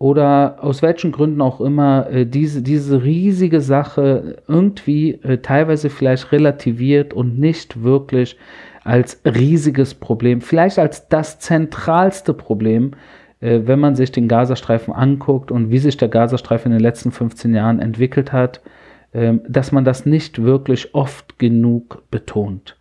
oder 0.00 0.56
aus 0.62 0.80
welchen 0.80 1.12
Gründen 1.12 1.42
auch 1.42 1.60
immer 1.60 2.08
äh, 2.10 2.24
diese, 2.24 2.62
diese 2.62 3.04
riesige 3.04 3.60
Sache 3.60 4.38
irgendwie 4.48 5.20
äh, 5.22 5.38
teilweise 5.38 5.90
vielleicht 5.90 6.32
relativiert 6.32 7.12
und 7.12 7.38
nicht 7.38 7.82
wirklich 7.82 8.38
als 8.82 9.20
riesiges 9.26 9.92
Problem, 9.92 10.40
vielleicht 10.40 10.78
als 10.78 11.08
das 11.10 11.38
zentralste 11.38 12.32
Problem, 12.32 12.92
äh, 13.40 13.60
wenn 13.64 13.78
man 13.78 13.94
sich 13.94 14.10
den 14.10 14.26
Gazastreifen 14.26 14.94
anguckt 14.94 15.50
und 15.50 15.70
wie 15.70 15.78
sich 15.78 15.98
der 15.98 16.08
Gazastreifen 16.08 16.72
in 16.72 16.78
den 16.78 16.82
letzten 16.82 17.12
15 17.12 17.54
Jahren 17.54 17.78
entwickelt 17.78 18.32
hat, 18.32 18.62
äh, 19.12 19.34
dass 19.46 19.70
man 19.70 19.84
das 19.84 20.06
nicht 20.06 20.42
wirklich 20.42 20.94
oft 20.94 21.38
genug 21.38 22.04
betont. 22.10 22.78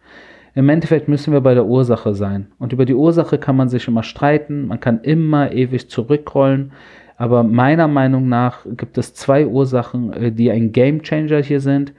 Im 0.55 0.69
Endeffekt 0.69 1.10
müssen 1.10 1.34
wir 1.34 1.41
bei 1.41 1.53
der 1.53 1.65
Ursache 1.65 2.15
sein. 2.15 2.47
Und 2.60 2.71
über 2.71 2.86
die 2.86 2.95
Ursache 2.95 3.38
kann 3.38 3.58
man 3.58 3.67
sich 3.67 3.89
immer 3.89 4.03
streiten, 4.03 4.67
man 4.67 4.79
kann 4.79 5.01
immer 5.01 5.51
ewig 5.51 5.89
zurückrollen. 5.89 6.71
Aber 7.19 7.43
meiner 7.43 7.89
Meinung 7.89 8.29
nach 8.29 8.65
gibt 8.77 8.97
es 8.97 9.13
zwei 9.13 9.45
Ursachen, 9.45 10.13
äh, 10.13 10.32
die 10.32 10.49
ein 10.51 10.71
Game 10.71 11.03
Changer 11.03 11.43
hier 11.43 11.60
sind. 11.60 11.93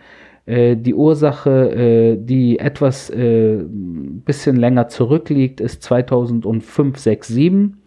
Äh, 0.47 0.77
die 0.77 0.95
Ursache, 0.95 1.71
äh, 1.71 2.17
die 2.19 2.59
etwas 2.59 3.13
bisschen 3.13 4.57
länger 4.57 4.89
zurückliegt, 4.89 5.61
ist 5.61 5.83
2005, 5.83 6.97
6, 6.97 7.29
7. 7.29 7.83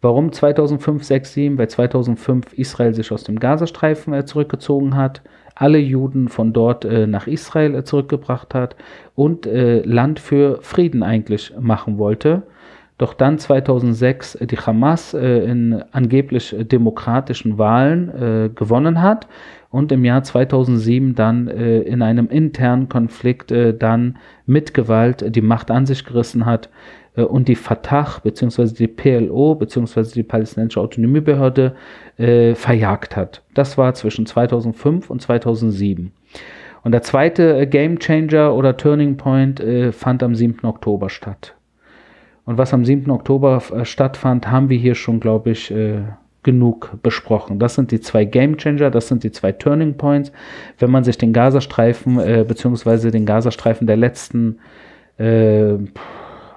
Warum 0.00 0.32
2005, 0.32 1.04
6, 1.04 1.32
7? 1.32 1.58
Weil 1.58 1.70
2005 1.70 2.52
Israel 2.54 2.94
sich 2.94 3.12
aus 3.12 3.22
dem 3.22 3.38
Gazastreifen 3.38 4.26
zurückgezogen 4.26 4.96
hat, 4.96 5.22
alle 5.54 5.78
Juden 5.78 6.26
von 6.28 6.52
dort 6.52 6.84
nach 6.84 7.28
Israel 7.28 7.84
zurückgebracht 7.84 8.54
hat 8.54 8.74
und 9.14 9.46
Land 9.46 10.18
für 10.18 10.58
Frieden 10.62 11.04
eigentlich 11.04 11.54
machen 11.60 11.98
wollte. 11.98 12.42
Doch 13.02 13.14
dann 13.14 13.38
2006 13.38 14.38
die 14.42 14.56
Hamas 14.56 15.12
in 15.12 15.82
angeblich 15.90 16.54
demokratischen 16.60 17.58
Wahlen 17.58 18.54
gewonnen 18.54 19.02
hat 19.02 19.26
und 19.72 19.90
im 19.90 20.04
Jahr 20.04 20.22
2007 20.22 21.14
dann 21.16 21.48
äh, 21.48 21.80
in 21.80 22.02
einem 22.02 22.28
internen 22.28 22.88
Konflikt 22.88 23.50
äh, 23.50 23.76
dann 23.76 24.18
mit 24.46 24.74
Gewalt 24.74 25.34
die 25.34 25.40
Macht 25.40 25.70
an 25.70 25.86
sich 25.86 26.04
gerissen 26.04 26.46
hat 26.46 26.68
äh, 27.16 27.22
und 27.22 27.48
die 27.48 27.56
Fatah 27.56 28.20
bzw. 28.22 28.66
die 28.74 28.86
PLO 28.86 29.54
bzw. 29.54 30.02
die 30.14 30.22
palästinensische 30.22 30.80
Autonomiebehörde 30.80 31.74
äh, 32.18 32.54
verjagt 32.54 33.16
hat. 33.16 33.42
Das 33.54 33.78
war 33.78 33.94
zwischen 33.94 34.26
2005 34.26 35.10
und 35.10 35.22
2007. 35.22 36.12
Und 36.84 36.92
der 36.92 37.02
zweite 37.02 37.58
äh, 37.58 37.66
Game 37.66 37.98
Changer 37.98 38.54
oder 38.54 38.76
Turning 38.76 39.16
Point 39.16 39.58
äh, 39.58 39.90
fand 39.90 40.22
am 40.22 40.34
7. 40.34 40.66
Oktober 40.66 41.08
statt. 41.08 41.54
Und 42.44 42.58
was 42.58 42.74
am 42.74 42.84
7. 42.84 43.10
Oktober 43.10 43.62
stattfand, 43.84 44.50
haben 44.50 44.68
wir 44.68 44.78
hier 44.78 44.94
schon, 44.94 45.20
glaube 45.20 45.50
ich, 45.50 45.72
genug 46.42 46.96
besprochen. 47.02 47.58
Das 47.58 47.74
sind 47.74 47.90
die 47.90 48.00
zwei 48.00 48.24
Game 48.24 48.56
Changer, 48.56 48.90
das 48.90 49.08
sind 49.08 49.22
die 49.22 49.30
zwei 49.30 49.52
Turning 49.52 49.96
Points. 49.96 50.32
Wenn 50.78 50.90
man 50.90 51.04
sich 51.04 51.18
den 51.18 51.32
Gazastreifen 51.32 52.18
äh, 52.18 52.44
beziehungsweise 52.46 53.10
den 53.10 53.26
Gazastreifen 53.26 53.86
der 53.86 53.96
letzten 53.96 54.58
äh, 55.18 55.74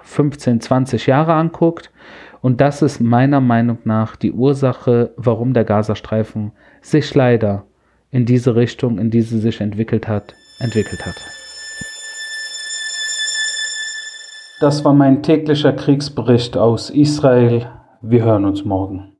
15, 0.02 0.60
20 0.60 1.06
Jahre 1.06 1.34
anguckt. 1.34 1.90
Und 2.40 2.60
das 2.60 2.82
ist 2.82 3.00
meiner 3.00 3.40
Meinung 3.40 3.78
nach 3.84 4.16
die 4.16 4.32
Ursache, 4.32 5.12
warum 5.16 5.52
der 5.52 5.64
Gazastreifen 5.64 6.52
sich 6.80 7.14
leider 7.14 7.64
in 8.10 8.24
diese 8.24 8.54
Richtung, 8.54 8.98
in 8.98 9.10
die 9.10 9.22
sie 9.22 9.38
sich 9.38 9.60
entwickelt 9.60 10.06
hat, 10.06 10.34
entwickelt 10.60 11.04
hat. 11.04 11.35
Das 14.58 14.86
war 14.86 14.94
mein 14.94 15.22
täglicher 15.22 15.74
Kriegsbericht 15.74 16.56
aus 16.56 16.88
Israel. 16.88 17.68
Wir 18.00 18.24
hören 18.24 18.46
uns 18.46 18.64
morgen. 18.64 19.12